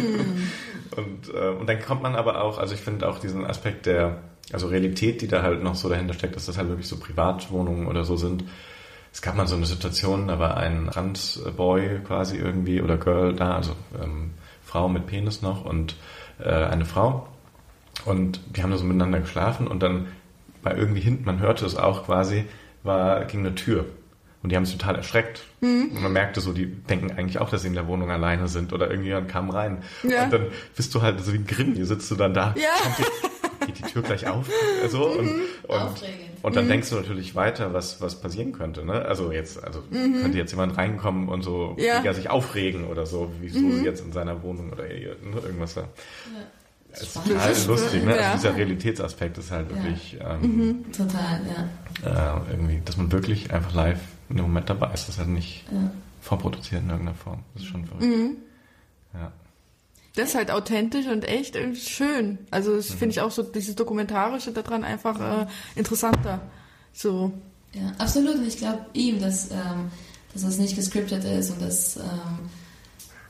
Mhm. 0.02 0.52
und, 0.98 1.34
äh, 1.34 1.50
und 1.60 1.68
dann 1.68 1.82
kommt 1.82 2.04
man 2.04 2.16
aber 2.16 2.44
auch, 2.44 2.58
also 2.58 2.74
ich 2.74 2.82
finde 2.82 3.08
auch 3.08 3.20
diesen 3.20 3.46
Aspekt 3.46 3.86
der, 3.86 4.22
also 4.52 4.68
Realität, 4.68 5.22
die 5.22 5.28
da 5.28 5.42
halt 5.42 5.64
noch 5.64 5.76
so 5.76 5.90
dahinter 5.90 6.14
steckt, 6.14 6.36
dass 6.36 6.46
das 6.46 6.58
halt 6.58 6.68
wirklich 6.68 6.88
so 6.88 6.98
Privatwohnungen 6.98 7.88
oder 7.88 8.04
so 8.04 8.18
sind 8.18 8.44
es 9.14 9.22
gab 9.22 9.36
mal 9.36 9.48
so 9.48 9.56
eine 9.56 9.68
Situation, 9.68 10.28
da 10.28 10.40
war 10.40 10.58
ein 10.58 10.90
Transboy 10.92 12.00
quasi 12.04 12.38
irgendwie 12.38 12.82
oder 12.82 12.98
Girl 12.98 13.34
da, 13.34 13.56
also 13.56 13.76
ähm, 14.02 14.32
Frau 14.66 14.90
mit 14.90 15.06
Penis 15.06 15.44
noch 15.44 15.64
und 15.64 15.96
äh, 16.40 16.50
eine 16.50 16.84
Frau. 16.84 17.28
Und 18.06 18.42
die 18.56 18.64
haben 18.64 18.72
da 18.72 18.78
so 18.78 18.84
miteinander 18.84 19.20
geschlafen 19.20 19.68
und 19.68 19.84
dann 19.84 20.08
war 20.64 20.76
irgendwie 20.76 21.02
hinten, 21.02 21.26
man 21.26 21.40
hörte 21.40 21.66
es 21.66 21.78
auch 21.78 22.06
quasi, 22.06 22.46
war, 22.82 23.26
ging 23.26 23.42
eine 23.42 23.54
Tür. 23.54 23.86
Und 24.42 24.52
die 24.52 24.58
haben 24.58 24.66
sich 24.66 24.78
total 24.78 24.96
erschreckt. 24.96 25.44
Mhm. 25.62 25.92
Und 25.96 26.02
man 26.02 26.12
merkte 26.12 26.42
so, 26.42 26.52
die 26.52 26.66
denken 26.66 27.12
eigentlich 27.12 27.40
auch, 27.40 27.50
dass 27.50 27.62
sie 27.62 27.70
in 27.70 27.76
der 27.76 27.88
Wohnung 27.88 28.12
alleine 28.12 28.48
sind 28.48 28.74
oder 28.74 28.90
irgendjemand 28.90 29.30
kam 29.30 29.50
rein. 29.50 29.84
Ja. 30.04 30.26
Und 30.26 30.34
dann 30.34 30.48
bist 30.76 30.94
du 30.96 31.02
halt 31.02 31.20
so 31.22 31.32
wie 31.32 31.38
ein 31.38 31.48
Grimm, 31.48 31.76
hier 31.76 31.86
sitzt 31.86 32.10
du 32.12 32.16
dann 32.16 32.34
da. 32.34 32.54
Ja. 32.58 32.74
Geht 33.66 33.80
die 33.80 33.84
Tür 33.84 34.02
gleich 34.02 34.28
auf? 34.28 34.50
So, 34.90 35.08
und, 35.08 35.26
mhm. 35.26 35.42
und, 35.68 36.04
und 36.42 36.56
dann 36.56 36.66
mhm. 36.66 36.70
denkst 36.70 36.90
du 36.90 36.96
natürlich 36.96 37.36
weiter, 37.36 37.74
was, 37.74 38.02
was 38.02 38.20
passieren 38.20 38.52
könnte. 38.52 38.86
Ne? 38.86 38.94
Also 39.06 39.32
jetzt, 39.32 39.64
also 39.64 39.84
mhm. 39.90 40.22
könnte 40.22 40.38
jetzt 40.38 40.52
jemand 40.52 40.78
reinkommen 40.78 41.30
und 41.30 41.42
so 41.42 41.76
ja. 41.78 42.14
sich 42.14 42.30
aufregen 42.30 42.86
oder 42.88 43.06
so, 43.06 43.32
wie 43.42 43.50
so 43.50 43.60
mhm. 43.60 43.84
jetzt 43.84 44.04
in 44.04 44.12
seiner 44.12 44.44
Wohnung 44.44 44.72
oder 44.72 44.84
ne, 44.84 45.40
irgendwas 45.44 45.76
da. 45.76 45.82
Ja. 45.82 45.88
Es 46.92 47.02
ist 47.02 47.14
total 47.14 47.56
lustig, 47.68 48.06
ne? 48.06 48.16
Ja. 48.16 48.34
Also 48.34 48.48
dieser 48.48 48.56
Realitätsaspekt 48.56 49.40
ist 49.40 49.50
halt 49.50 49.70
wirklich 49.70 50.18
ähm, 50.22 50.86
total, 50.96 51.42
ja. 52.04 52.38
Äh, 52.38 52.52
irgendwie, 52.52 52.82
dass 52.86 52.98
man 52.98 53.12
wirklich 53.12 53.52
einfach 53.52 53.74
live 53.74 54.00
in 54.30 54.38
dem 54.38 54.46
Moment 54.46 54.70
dabei 54.70 54.94
ist, 54.94 55.08
das 55.08 55.16
ist 55.16 55.18
halt 55.20 55.30
nicht 55.30 55.66
vorproduziert 56.22 56.84
in 56.84 56.90
irgendeiner 56.90 57.18
Form. 57.18 57.44
Das 57.54 57.64
ist 57.64 57.70
schon 57.70 57.86
verrückt. 57.86 58.06
Ja. 59.14 59.32
Das 60.16 60.30
ist 60.30 60.36
halt 60.36 60.52
authentisch 60.52 61.08
und 61.08 61.28
echt 61.28 61.56
und 61.56 61.76
schön. 61.76 62.38
Also 62.52 62.76
das 62.76 62.90
mhm. 62.92 62.98
finde 62.98 63.14
ich 63.14 63.22
auch 63.22 63.32
so 63.32 63.42
dieses 63.42 63.76
Dokumentarische 63.76 64.52
daran 64.52 64.84
einfach 64.84 65.20
äh, 65.20 65.48
interessanter. 65.76 66.42
So. 66.94 67.32
Ja, 67.74 67.92
absolut. 67.98 68.36
Und 68.36 68.48
ich 68.48 68.58
glaube 68.58 68.86
eben, 68.94 69.20
dass, 69.20 69.50
ähm, 69.50 69.90
dass 70.34 70.44
das 70.44 70.60
nicht 70.60 70.76
gescriptet 70.76 71.24
ist 71.24 71.50
und 71.50 71.62
dass 71.62 71.98
ähm, 71.98 72.50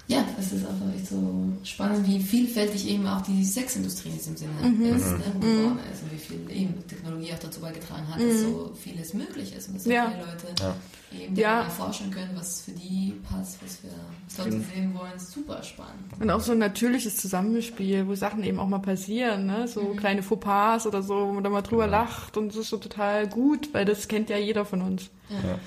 ja, 0.07 0.25
es 0.37 0.51
ist 0.51 0.65
einfach 0.65 0.93
echt 0.93 1.07
so 1.07 1.17
spannend, 1.63 2.05
wie 2.05 2.19
vielfältig 2.19 2.89
eben 2.89 3.07
auch 3.07 3.21
die 3.21 3.43
Sexindustrie 3.45 4.09
in 4.09 4.15
diesem 4.15 4.35
Sinne 4.35 4.51
mhm. 4.61 4.95
ist, 4.95 5.11
ne, 5.11 5.19
geworden 5.39 5.79
mhm. 5.79 5.93
ist 5.93 6.03
und 6.03 6.11
wie 6.11 6.17
viel 6.17 6.51
eben 6.51 6.87
Technologie 6.87 7.31
auch 7.33 7.39
dazu 7.39 7.61
beigetragen 7.61 8.07
hat, 8.09 8.19
mhm. 8.19 8.27
dass 8.27 8.41
so 8.41 8.73
vieles 8.75 9.13
möglich 9.13 9.55
ist 9.55 9.69
und 9.69 9.75
dass 9.75 9.85
so 9.85 9.91
ja. 9.91 10.11
viele 10.11 10.25
Leute 10.25 10.47
ja. 10.59 11.23
eben 11.23 11.35
ja. 11.37 11.63
erforschen 11.63 12.11
können, 12.11 12.31
was 12.35 12.63
für 12.63 12.71
die 12.71 13.13
passt, 13.29 13.59
was 13.63 13.81
wir 13.81 13.91
was 14.27 14.37
Leute 14.39 14.57
mhm. 14.57 14.65
sehen 14.75 14.93
wollen, 14.93 15.13
ist 15.15 15.31
super 15.31 15.63
spannend. 15.63 16.03
Und 16.19 16.29
auch 16.29 16.41
so 16.41 16.51
ein 16.51 16.57
natürliches 16.57 17.15
Zusammenspiel, 17.15 18.05
wo 18.05 18.15
Sachen 18.15 18.43
eben 18.43 18.59
auch 18.59 18.67
mal 18.67 18.79
passieren, 18.79 19.45
ne? 19.45 19.69
so 19.69 19.81
mhm. 19.81 19.95
kleine 19.95 20.21
Fauxpas 20.21 20.85
oder 20.85 21.01
so, 21.01 21.29
wo 21.29 21.31
man 21.31 21.45
da 21.45 21.49
mal 21.49 21.61
drüber 21.61 21.85
genau. 21.85 21.99
lacht 21.99 22.35
und 22.35 22.49
das 22.49 22.57
ist 22.57 22.69
so 22.69 22.77
total 22.77 23.29
gut, 23.29 23.73
weil 23.73 23.85
das 23.85 24.09
kennt 24.09 24.29
ja 24.29 24.37
jeder 24.37 24.65
von 24.65 24.81
uns. 24.81 25.09
Ja. 25.29 25.59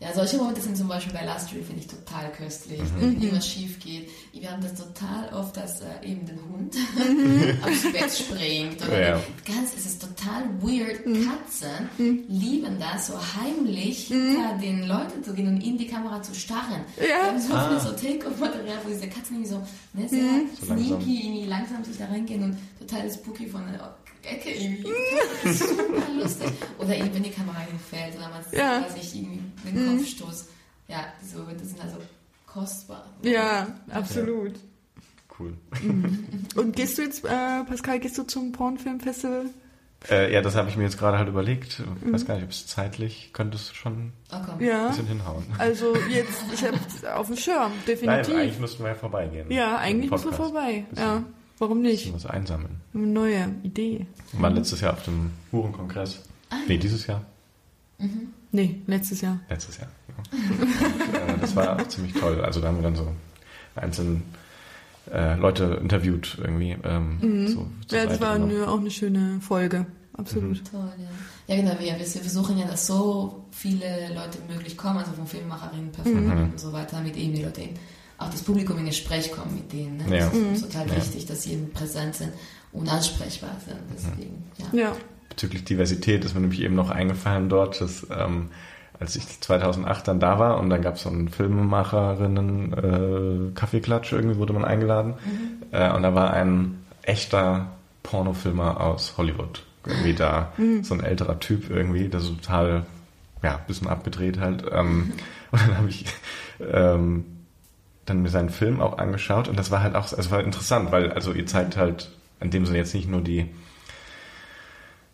Ja, 0.00 0.12
solche 0.12 0.36
Momente 0.36 0.60
sind 0.60 0.76
zum 0.76 0.88
Beispiel 0.88 1.12
bei 1.12 1.24
Last 1.24 1.48
Street, 1.48 1.64
finde 1.64 1.80
ich 1.80 1.86
total 1.86 2.30
köstlich, 2.32 2.80
mhm. 2.80 3.00
wenn 3.00 3.22
irgendwas 3.22 3.48
schief 3.48 3.78
geht. 3.78 4.10
Wir 4.32 4.50
haben 4.50 4.62
das 4.62 4.74
total 4.74 5.32
oft, 5.32 5.56
dass 5.56 5.80
äh, 5.80 5.84
eben 6.04 6.26
den 6.26 6.38
Hund 6.50 6.74
mhm. 6.96 7.58
aufs 7.62 7.92
Bett 7.92 8.12
springt. 8.12 8.86
Oder 8.86 9.08
ja. 9.08 9.20
ganz, 9.46 9.72
es 9.76 9.86
ist 9.86 10.02
total 10.02 10.44
weird. 10.60 11.06
Mhm. 11.06 11.28
Katzen 11.28 11.88
mhm. 11.96 12.24
lieben 12.28 12.78
das, 12.78 13.06
so 13.06 13.14
heimlich 13.14 14.10
mhm. 14.10 14.60
den 14.60 14.86
Leuten 14.86 15.22
zu 15.22 15.32
gehen 15.32 15.48
und 15.48 15.62
in 15.62 15.78
die 15.78 15.86
Kamera 15.86 16.20
zu 16.22 16.34
starren. 16.34 16.84
Ja. 16.96 17.04
Wir 17.04 17.26
haben 17.28 17.40
so 17.40 17.54
ah. 17.54 17.68
viel 17.68 17.80
so 17.80 17.92
Take-Off-Material, 17.96 18.78
wo 18.84 18.88
diese 18.88 19.08
Katzen 19.08 19.36
irgendwie 19.36 19.50
so, 19.50 19.62
ne, 19.92 20.08
sehr 20.08 20.22
mhm. 20.22 20.48
so 20.58 20.66
sneaky, 20.66 20.90
langsam. 20.90 21.10
irgendwie 21.10 21.46
langsam 21.46 21.84
sich 21.84 21.98
da 21.98 22.06
reingehen 22.06 22.42
und 22.42 22.58
total 22.78 23.10
spooky 23.10 23.46
von 23.46 23.62
Ecke 24.26 24.50
irgendwie. 24.50 24.92
Das 25.42 25.60
ist 25.60 25.68
super 25.68 26.12
lustig. 26.20 26.50
Oder 26.78 26.96
eben, 26.96 27.14
wenn 27.14 27.22
die 27.22 27.30
Kamera 27.30 27.60
hinfällt 27.60 28.16
oder 28.16 28.28
man 28.28 28.44
ja. 28.52 28.84
weiß 28.84 28.96
ich, 29.00 29.14
irgendwie 29.14 29.40
den 29.64 29.94
mhm. 29.94 29.98
Kopfstoß. 29.98 30.48
Ja, 30.88 31.04
diese 31.22 31.38
Momente 31.38 31.64
sind 31.64 31.80
also 31.80 31.96
kostbar. 32.46 33.06
Ja, 33.22 33.66
absolut. 33.90 34.56
Ja. 34.56 34.62
Cool. 35.38 35.54
Mhm. 35.82 36.46
Und 36.54 36.76
gehst 36.76 36.98
du 36.98 37.02
jetzt, 37.02 37.24
äh, 37.24 37.64
Pascal, 37.64 37.98
gehst 37.98 38.16
du 38.18 38.22
zum 38.22 38.52
Pornfilmfestival? 38.52 39.46
Äh, 40.10 40.32
ja, 40.32 40.42
das 40.42 40.54
habe 40.54 40.68
ich 40.68 40.76
mir 40.76 40.84
jetzt 40.84 40.98
gerade 40.98 41.18
halt 41.18 41.28
überlegt. 41.28 41.82
Ich 42.04 42.12
weiß 42.12 42.22
mhm. 42.22 42.26
gar 42.26 42.34
nicht, 42.34 42.44
ob 42.44 42.50
es 42.50 42.66
zeitlich 42.66 43.30
könntest 43.32 43.70
du 43.70 43.74
schon 43.74 44.12
oh, 44.30 44.62
ja. 44.62 44.82
ein 44.82 44.88
bisschen 44.90 45.06
hinhauen. 45.06 45.44
Also 45.58 45.96
jetzt, 46.10 46.44
ich 46.52 46.62
habe 46.62 46.78
auf 47.16 47.26
dem 47.26 47.36
Schirm, 47.36 47.72
definitiv. 47.88 48.28
Nein, 48.28 48.42
eigentlich 48.42 48.58
müssten 48.58 48.82
wir 48.82 48.90
ja 48.90 48.94
vorbeigehen. 48.94 49.50
Ja, 49.50 49.78
eigentlich 49.78 50.10
müssen 50.10 50.30
wir 50.30 50.36
vorbei. 50.36 50.84
Ja. 50.96 51.24
Warum 51.58 51.82
nicht? 51.82 52.12
Was 52.12 52.26
einsammeln. 52.26 52.80
Eine 52.92 53.06
neue 53.06 53.54
Idee. 53.62 54.06
Wir 54.32 54.42
waren 54.42 54.54
letztes 54.54 54.80
Jahr 54.80 54.94
auf 54.94 55.04
dem 55.04 55.30
Hurenkongress. 55.52 56.20
Ah. 56.50 56.56
Nee, 56.66 56.78
dieses 56.78 57.06
Jahr. 57.06 57.24
Mhm. 57.98 58.28
Nee, 58.52 58.80
letztes 58.86 59.20
Jahr. 59.20 59.40
Letztes 59.48 59.78
Jahr. 59.78 59.88
Ja. 60.08 60.14
Und, 60.38 61.30
äh, 61.36 61.40
das 61.40 61.56
war 61.56 61.76
auch 61.76 61.88
ziemlich 61.88 62.14
toll. 62.14 62.40
Also 62.40 62.60
da 62.60 62.68
haben 62.68 62.76
wir 62.76 62.82
dann 62.82 62.96
so 62.96 63.12
einzelne 63.76 64.22
äh, 65.12 65.36
Leute 65.36 65.78
interviewt 65.80 66.38
irgendwie. 66.40 66.76
Ähm, 66.84 67.18
mhm. 67.20 67.48
so, 67.48 67.66
ja, 67.90 68.06
das 68.06 68.20
war 68.20 68.34
eine, 68.34 68.68
auch 68.68 68.80
eine 68.80 68.90
schöne 68.90 69.40
Folge. 69.40 69.86
Absolut. 70.16 70.60
Mhm. 70.60 70.64
Toll, 70.64 70.92
ja. 70.98 71.54
Ja, 71.54 71.60
genau. 71.60 71.78
Wir, 71.80 71.98
wir 71.98 72.06
versuchen 72.06 72.58
ja, 72.58 72.66
dass 72.66 72.86
so 72.86 73.44
viele 73.50 74.14
Leute 74.14 74.38
möglich 74.48 74.76
kommen, 74.76 74.98
also 74.98 75.12
von 75.12 75.26
Filmemacherinnen, 75.26 75.92
Performern 75.92 76.38
mhm. 76.38 76.50
und 76.52 76.60
so 76.60 76.72
weiter, 76.72 77.00
mit 77.00 77.16
eben 77.16 77.34
die 77.34 77.42
Leute 77.42 77.68
auch 78.24 78.30
das 78.30 78.42
Publikum 78.42 78.78
in 78.78 78.86
Gespräch 78.86 79.30
kommen 79.32 79.54
mit 79.54 79.72
denen. 79.72 79.98
Ne? 79.98 80.18
Ja. 80.18 80.26
Das 80.26 80.34
ist 80.34 80.62
mhm. 80.64 80.70
total 80.70 80.96
wichtig, 80.96 81.26
dass 81.26 81.42
sie 81.42 81.52
eben 81.52 81.70
präsent 81.70 82.14
sind 82.16 82.32
und 82.72 82.88
ansprechbar 82.88 83.56
sind. 83.64 83.78
Deswegen, 83.94 84.44
ja. 84.58 84.78
ja. 84.78 84.92
Bezüglich 85.28 85.64
Diversität 85.64 86.24
ist 86.24 86.34
mir 86.34 86.40
nämlich 86.40 86.60
eben 86.60 86.74
noch 86.74 86.90
eingefallen 86.90 87.48
dort, 87.48 87.80
dass 87.80 88.06
ähm, 88.10 88.50
als 89.00 89.16
ich 89.16 89.40
2008 89.40 90.08
dann 90.08 90.20
da 90.20 90.38
war 90.38 90.58
und 90.58 90.70
dann 90.70 90.82
gab 90.82 90.94
es 90.94 91.02
so 91.02 91.10
einen 91.10 91.28
Filmemacherinnen 91.28 92.72
äh, 92.72 93.54
Kaffeeklatsch, 93.54 94.12
irgendwie 94.12 94.38
wurde 94.38 94.52
man 94.52 94.64
eingeladen 94.64 95.14
mhm. 95.24 95.66
äh, 95.72 95.90
und 95.92 96.02
da 96.02 96.14
war 96.14 96.32
ein 96.32 96.84
echter 97.02 97.72
Pornofilmer 98.02 98.80
aus 98.80 99.14
Hollywood 99.16 99.64
irgendwie 99.86 100.14
da, 100.14 100.52
mhm. 100.56 100.82
so 100.82 100.94
ein 100.94 101.00
älterer 101.00 101.40
Typ 101.40 101.70
irgendwie, 101.70 102.08
der 102.08 102.20
so 102.20 102.34
total, 102.34 102.86
ja, 103.42 103.58
bisschen 103.66 103.88
abgedreht 103.88 104.38
halt 104.38 104.64
ähm, 104.70 105.12
und 105.50 105.60
dann 105.60 105.76
habe 105.76 105.88
ich 105.88 106.06
ähm, 106.60 107.24
dann 108.06 108.22
mir 108.22 108.28
seinen 108.28 108.50
Film 108.50 108.80
auch 108.80 108.98
angeschaut 108.98 109.48
und 109.48 109.58
das 109.58 109.70
war 109.70 109.82
halt 109.82 109.94
auch, 109.94 110.12
also 110.12 110.30
war 110.30 110.42
interessant, 110.42 110.92
weil 110.92 111.12
also 111.12 111.32
ihr 111.32 111.46
zeigt 111.46 111.76
halt 111.76 112.10
in 112.40 112.50
dem 112.50 112.66
Sinne 112.66 112.78
jetzt 112.78 112.94
nicht 112.94 113.08
nur 113.08 113.22
die 113.22 113.48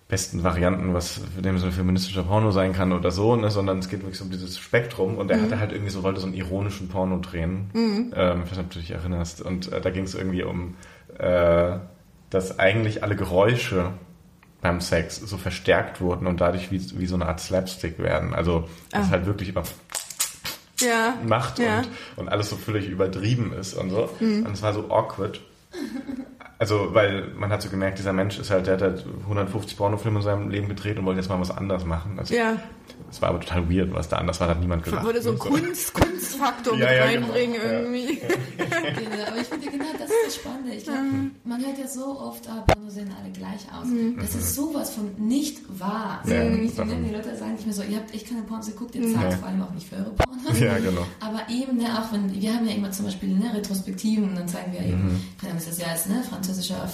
besten 0.08 0.42
Varianten, 0.42 0.92
was 0.92 1.20
in 1.36 1.42
dem 1.44 1.58
Sinne 1.58 1.70
feministischer 1.70 2.24
Porno 2.24 2.50
sein 2.50 2.72
kann 2.72 2.92
oder 2.92 3.12
so, 3.12 3.36
ne, 3.36 3.48
sondern 3.48 3.78
es 3.78 3.88
geht 3.88 4.02
wirklich 4.02 4.20
um 4.20 4.30
dieses 4.30 4.58
Spektrum 4.58 5.16
und 5.16 5.30
er 5.30 5.38
mhm. 5.38 5.42
hatte 5.42 5.60
halt 5.60 5.72
irgendwie 5.72 5.90
so, 5.90 6.02
wollte 6.02 6.20
so 6.20 6.26
einen 6.26 6.34
ironischen 6.34 6.88
Porno 6.88 7.18
drehen, 7.18 7.70
mhm. 7.72 8.12
ähm, 8.14 8.42
ich 8.44 8.50
weiß 8.50 8.58
nicht, 8.58 8.66
ob 8.66 8.70
du 8.70 8.78
dich 8.80 8.90
erinnerst 8.90 9.40
und 9.40 9.72
äh, 9.72 9.80
da 9.80 9.90
ging 9.90 10.04
es 10.04 10.14
irgendwie 10.14 10.42
um, 10.42 10.74
äh, 11.16 11.78
dass 12.28 12.58
eigentlich 12.58 13.04
alle 13.04 13.14
Geräusche 13.14 13.92
beim 14.60 14.80
Sex 14.80 15.16
so 15.16 15.38
verstärkt 15.38 16.00
wurden 16.00 16.26
und 16.26 16.40
dadurch 16.40 16.70
wie, 16.70 16.80
wie 16.98 17.06
so 17.06 17.14
eine 17.14 17.26
Art 17.26 17.40
Slapstick 17.40 17.98
werden, 18.00 18.34
also 18.34 18.68
das 18.90 19.06
ah. 19.06 19.10
halt 19.10 19.26
wirklich 19.26 19.50
immer 19.50 19.62
ja. 20.80 21.14
macht 21.26 21.58
ja. 21.58 21.78
Und, 21.78 21.88
und 22.16 22.28
alles 22.28 22.50
so 22.50 22.56
völlig 22.56 22.88
übertrieben 22.88 23.52
ist 23.52 23.74
und 23.74 23.90
so. 23.90 24.10
Mhm. 24.20 24.46
Und 24.46 24.52
es 24.52 24.62
war 24.62 24.72
so 24.72 24.90
awkward. 24.90 25.40
Also, 26.60 26.92
weil 26.92 27.32
man 27.38 27.50
hat 27.50 27.62
so 27.62 27.70
gemerkt, 27.70 27.98
dieser 27.98 28.12
Mensch 28.12 28.38
ist 28.38 28.50
halt, 28.50 28.66
der 28.66 28.74
hat 28.74 28.82
halt 28.82 29.06
150 29.22 29.78
Pornofilme 29.78 30.18
in 30.18 30.22
seinem 30.22 30.50
Leben 30.50 30.68
gedreht 30.68 30.98
und 30.98 31.06
wollte 31.06 31.18
jetzt 31.20 31.30
mal 31.30 31.40
was 31.40 31.50
anderes 31.50 31.86
machen. 31.86 32.18
Also, 32.18 32.34
ja. 32.34 32.58
Es 33.10 33.22
war 33.22 33.30
aber 33.30 33.40
total 33.40 33.70
weird, 33.70 33.94
was 33.94 34.08
da 34.08 34.18
anders 34.18 34.40
war, 34.40 34.48
hat 34.48 34.60
niemand 34.60 34.84
gelacht. 34.84 35.04
Wollte 35.04 35.22
so 35.22 35.30
einen 35.30 35.38
Kunst, 35.38 35.94
Kunstfaktor 35.94 36.76
ja, 36.76 36.86
mit 36.86 36.96
ja, 36.96 37.10
genau. 37.12 37.26
reinbringen 37.26 37.60
genau. 37.60 37.74
irgendwie. 37.74 38.20
Ja. 38.20 39.26
aber 39.26 39.36
ich 39.38 39.46
finde 39.46 39.70
genau, 39.70 39.84
das 39.98 40.10
ist 40.10 40.16
das 40.26 40.34
Spannende. 40.36 40.74
Ich 40.74 40.84
glaube, 40.84 41.00
mhm. 41.00 41.30
man 41.44 41.64
hört 41.64 41.78
ja 41.78 41.88
so 41.88 42.20
oft, 42.20 42.48
ah, 42.48 42.62
Porno 42.66 42.90
sehen 42.90 43.12
alle 43.20 43.32
gleich 43.32 43.66
aus. 43.72 43.86
Mhm. 43.86 44.18
Das 44.20 44.34
ist 44.34 44.54
sowas 44.54 44.90
von 44.90 45.10
nicht 45.16 45.58
wahr. 45.80 46.20
So, 46.24 46.34
nämlich, 46.34 46.74
die, 46.74 46.82
die 46.82 47.14
Leute 47.14 47.36
sagen 47.36 47.54
nicht 47.54 47.66
mehr 47.66 47.74
so, 47.74 47.82
ihr 47.82 47.96
habt 47.96 48.14
echt 48.14 48.28
keine 48.28 48.42
Pornos 48.42 48.66
geguckt, 48.66 48.94
ihr 48.94 49.14
zahlt 49.14 49.34
vor 49.34 49.48
allem 49.48 49.62
auch 49.62 49.72
nicht 49.72 49.88
für 49.88 49.96
eure 49.96 50.10
Pornos. 50.10 50.60
Ja, 50.60 50.78
genau. 50.78 51.06
Aber 51.20 51.42
eben, 51.48 51.78
ne, 51.78 51.86
auch 51.98 52.12
wenn, 52.12 52.32
wir 52.32 52.54
haben 52.54 52.66
ja 52.66 52.74
immer 52.74 52.90
zum 52.90 53.06
Beispiel 53.06 53.30
ne, 53.30 53.52
Retrospektiven 53.54 54.24
und 54.24 54.36
dann 54.36 54.48
zeigen 54.48 54.72
wir 54.72 54.80
eben, 54.80 55.04
mhm. 55.04 55.20
kann 55.40 55.50
das 55.54 55.78
ja 55.78 55.86
als 55.88 56.06
ne, 56.06 56.22
französischer 56.50 56.88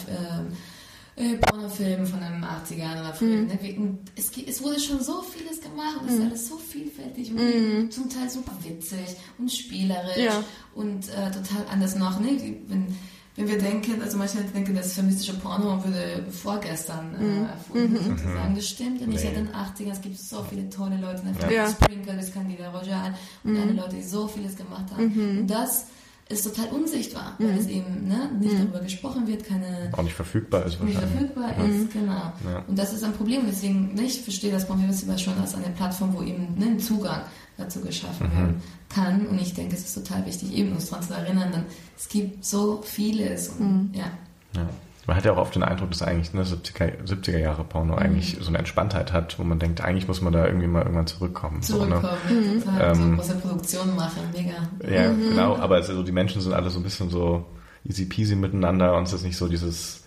äh, 1.17 1.25
äh, 1.25 1.37
Pornofilm 1.39 2.07
von 2.07 2.21
den 2.21 2.45
80ern 2.45 3.01
oder 3.01 3.15
früher. 3.15 3.39
Mhm. 3.39 3.47
Ne? 3.47 3.99
Es, 4.17 4.31
es, 4.37 4.63
wurde 4.63 4.79
schon 4.79 5.03
so 5.03 5.23
vieles 5.23 5.61
gemacht 5.61 5.97
und 6.01 6.09
es 6.09 6.15
ist 6.15 6.21
mhm. 6.21 6.27
alles 6.27 6.49
so 6.49 6.57
vielfältig 6.59 7.31
und 7.31 7.39
mhm. 7.39 7.91
zum 7.91 8.11
Teil 8.11 8.29
super 8.29 8.53
witzig 8.63 9.17
und 9.39 9.51
spielerisch 9.51 10.19
ja. 10.19 10.45
und 10.75 11.09
äh, 11.09 11.31
total 11.31 11.67
anders 11.71 11.97
noch. 11.97 12.21
Ne? 12.21 12.39
Wenn, 12.67 12.95
wenn 13.37 13.49
wir 13.49 13.59
denken, 13.59 14.01
also 14.03 14.19
manche 14.19 14.39
denken, 14.39 14.75
das 14.75 14.93
feministische 14.93 15.35
Porno 15.35 15.83
würde 15.85 16.25
vorgestern 16.31 17.15
äh, 17.15 17.23
mhm. 17.23 17.47
erfunden, 17.47 17.93
mhm. 17.93 18.17
sozusagen. 18.19 18.55
Das 18.55 18.69
stimmt 18.69 19.01
ja 19.01 19.07
nicht. 19.07 19.25
Nee. 19.25 19.25
Seit 19.25 19.37
den 19.37 19.49
80ern, 19.49 19.93
es 19.93 20.01
gibt 20.03 20.19
so 20.19 20.45
viele 20.45 20.69
tolle 20.69 20.99
Leute, 20.99 21.25
ne? 21.25 21.55
ja. 21.55 21.71
Sprinkle, 21.71 22.15
das 22.15 22.33
Candida 22.33 22.71
Royal 22.71 23.15
und 23.43 23.53
mhm. 23.53 23.61
alle 23.61 23.73
Leute, 23.73 23.97
die 23.97 24.03
so 24.03 24.29
vieles 24.29 24.55
gemacht 24.55 24.91
haben. 24.91 25.15
Mhm. 25.15 25.39
Und 25.41 25.47
das 25.47 25.87
ist 26.29 26.45
total 26.45 26.67
unsichtbar, 26.69 27.35
weil 27.39 27.53
mhm. 27.53 27.59
es 27.59 27.67
eben 27.69 28.09
ne, 28.09 28.31
nicht 28.41 28.53
mhm. 28.53 28.59
darüber 28.59 28.81
gesprochen 28.81 29.29
wird, 29.29 29.45
keine... 29.45 29.91
Auch 29.93 30.03
nicht 30.03 30.15
verfügbar 30.15 30.67
ist 30.67 30.81
wahrscheinlich. 30.81 30.99
Nicht 30.99 31.13
verfügbar 31.13 31.55
ja. 31.57 31.65
ist, 31.65 31.93
genau. 31.93 32.33
Ja. 32.45 32.65
Und 32.67 32.77
das 32.77 32.93
ist 32.93 33.05
ein 33.05 33.13
Problem. 33.13 33.43
Deswegen, 33.47 33.95
ne, 33.95 34.03
ich 34.03 34.21
verstehe 34.23 34.51
das 34.51 34.67
Pornfestival 34.67 35.19
schon 35.19 35.39
als 35.39 35.55
eine 35.55 35.69
Plattform, 35.69 36.15
wo 36.15 36.23
eben 36.23 36.55
ne, 36.59 36.67
ein 36.67 36.81
Zugang 36.81 37.23
dazu 37.57 37.81
geschaffen 37.81 38.27
mhm. 38.27 38.37
werden 38.37 38.63
kann. 38.89 39.27
Und 39.29 39.41
ich 39.41 39.55
denke, 39.55 39.77
es 39.77 39.85
ist 39.85 39.95
total 39.95 40.27
wichtig, 40.27 40.53
eben 40.53 40.73
uns 40.73 40.91
daran 40.91 41.07
zu 41.07 41.15
erinnern, 41.15 41.53
denn 41.53 41.65
es 41.97 42.09
gibt 42.09 42.45
so 42.45 42.83
vieles. 42.83 43.51
Und, 43.51 43.93
mhm. 43.93 43.95
ja. 43.95 44.11
ja. 44.57 44.69
Man 45.07 45.17
hat 45.17 45.25
ja 45.25 45.33
auch 45.33 45.39
oft 45.39 45.55
den 45.55 45.63
Eindruck, 45.63 45.91
dass 45.91 46.03
eigentlich 46.03 46.35
ne, 46.35 46.43
70er, 46.43 47.05
70er 47.07 47.39
Jahre 47.39 47.63
Porno 47.63 47.93
mhm. 47.93 47.99
eigentlich 47.99 48.39
so 48.41 48.49
eine 48.49 48.59
Entspanntheit 48.59 49.13
hat, 49.13 49.39
wo 49.39 49.45
man 49.45 49.61
denkt, 49.61 49.81
eigentlich 49.81 50.09
muss 50.09 50.21
man 50.21 50.33
da 50.33 50.47
irgendwie 50.47 50.67
mal 50.67 50.83
irgendwann 50.83 51.07
zurückkommen. 51.07 51.63
Zurückkommen, 51.63 52.19
so, 52.29 52.71
ne? 52.71 52.77
mhm. 52.81 52.81
ähm, 52.81 53.11
so 53.11 53.17
große 53.17 53.35
Produktion 53.37 53.95
machen, 53.95 54.23
mega. 54.33 54.55
Ja, 54.93 55.13
mhm. 55.13 55.31
genau, 55.31 55.57
aber 55.57 55.77
also 55.77 56.03
die 56.03 56.13
Menschen 56.13 56.41
sind 56.41 56.53
alle 56.53 56.71
so 56.71 56.81
ein 56.81 56.83
bisschen 56.83 57.11
so 57.11 57.47
easy 57.85 58.07
peasy 58.07 58.35
miteinander 58.35 58.97
und 58.97 59.05
es 59.05 59.13
ist 59.13 59.23
nicht 59.23 59.37
so 59.37 59.49
dieses 59.49 60.06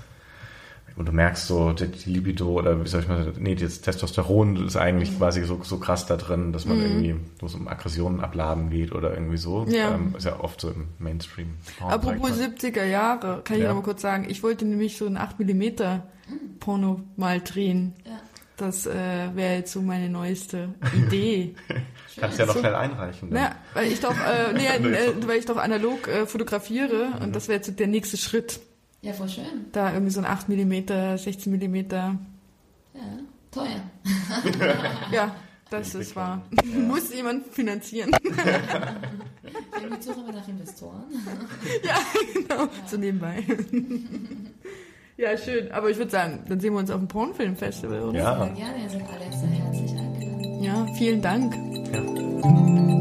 und 1.00 1.08
du 1.08 1.14
merkst 1.14 1.48
so, 1.48 1.72
die 1.72 2.10
Libido 2.10 2.50
oder 2.50 2.84
wie 2.84 2.88
soll 2.90 3.00
ich 3.00 3.08
mal 3.08 3.32
nee, 3.40 3.56
das 3.56 3.80
Testosteron 3.80 4.68
ist 4.68 4.76
eigentlich 4.76 5.12
mhm. 5.12 5.18
quasi 5.18 5.46
so, 5.46 5.62
so 5.64 5.78
krass 5.78 6.06
da 6.06 6.18
drin, 6.18 6.52
dass 6.52 6.66
man 6.66 6.78
mhm. 6.78 6.84
irgendwie, 6.84 7.16
wo 7.40 7.46
es 7.46 7.56
um 7.56 7.70
Aggressionen 7.70 8.20
abladen 8.20 8.70
geht 8.70 8.92
oder 8.92 9.14
irgendwie 9.14 9.38
so. 9.38 9.66
Ja. 9.70 9.96
Ähm, 9.96 10.14
ist 10.18 10.26
ja 10.26 10.42
oft 10.42 10.60
so 10.60 10.70
im 10.72 10.90
Mainstream. 11.00 11.52
Apropos 11.80 12.32
70er 12.32 12.84
Jahre, 12.84 13.42
kann 13.46 13.56
ich 13.56 13.64
ja. 13.64 13.70
noch 13.70 13.76
mal 13.76 13.84
kurz 13.84 14.02
sagen, 14.02 14.28
ich 14.30 14.44
wollte 14.44 14.66
nämlich 14.66 14.98
so 14.98 15.06
ein 15.06 15.16
8 15.16 15.40
mm 15.40 16.02
Porno 16.60 17.00
mal 17.16 17.40
drehen. 17.40 17.94
Ja. 18.06 18.20
Das 18.58 18.86
äh, 18.86 18.94
wäre 19.36 19.56
jetzt 19.56 19.72
so 19.72 19.82
meine 19.82 20.10
neueste 20.10 20.76
Idee. 20.94 21.56
Kannst 22.20 22.40
ja 22.40 22.46
noch 22.46 22.58
schnell 22.58 22.76
einreichen. 22.76 23.34
Ja, 23.34 23.56
weil 23.74 23.90
ich 23.90 24.02
doch, 24.02 24.12
äh, 24.12 24.52
nee, 24.52 24.68
äh, 24.68 25.14
weil 25.26 25.40
ich 25.40 25.46
doch 25.46 25.56
analog 25.56 26.10
äh, 26.10 26.26
fotografiere 26.26 27.14
mhm. 27.16 27.24
und 27.24 27.36
das 27.38 27.48
wäre 27.48 27.60
jetzt 27.60 27.80
der 27.80 27.88
nächste 27.88 28.18
Schritt. 28.18 28.60
Ja, 29.02 29.14
voll 29.14 29.30
schön. 29.30 29.46
Da 29.72 29.94
irgendwie 29.94 30.12
so 30.12 30.20
ein 30.20 30.26
8 30.26 30.50
mm, 30.50 31.18
16 31.18 31.54
mm. 31.54 31.76
Ja, 31.76 32.20
teuer. 33.52 33.82
ja, 35.12 35.36
das 35.70 35.96
ist 35.96 36.16
wahr. 36.16 36.42
Ja. 36.52 36.80
Muss 36.88 37.14
jemand 37.14 37.48
finanzieren. 37.48 38.12
Irgendwie 39.82 40.02
suchen 40.02 40.26
wir 40.26 40.34
nach 40.34 40.48
Investoren. 40.48 41.04
ja, 41.84 41.96
genau. 42.34 42.64
Ja. 42.64 42.70
So 42.86 42.98
nebenbei. 42.98 43.44
ja, 45.16 45.38
schön. 45.38 45.72
Aber 45.72 45.90
ich 45.90 45.98
würde 45.98 46.12
sagen, 46.12 46.44
dann 46.50 46.60
sehen 46.60 46.74
wir 46.74 46.80
uns 46.80 46.92
auf 46.92 47.00
dem 47.00 47.08
Pornfilmfestival, 47.08 48.02
oder? 48.02 48.20
Ja. 48.20 48.46
Sehr 48.46 48.54
gerne. 48.54 48.84
Ihr 48.84 48.90
seid 48.90 49.04
alle 49.10 49.32
sehr 49.32 49.50
herzlich 49.50 49.92
eingeladen. 49.92 50.64
Ja, 50.64 50.88
vielen 50.98 51.22
Dank. 51.22 51.56
Ja. 51.94 52.99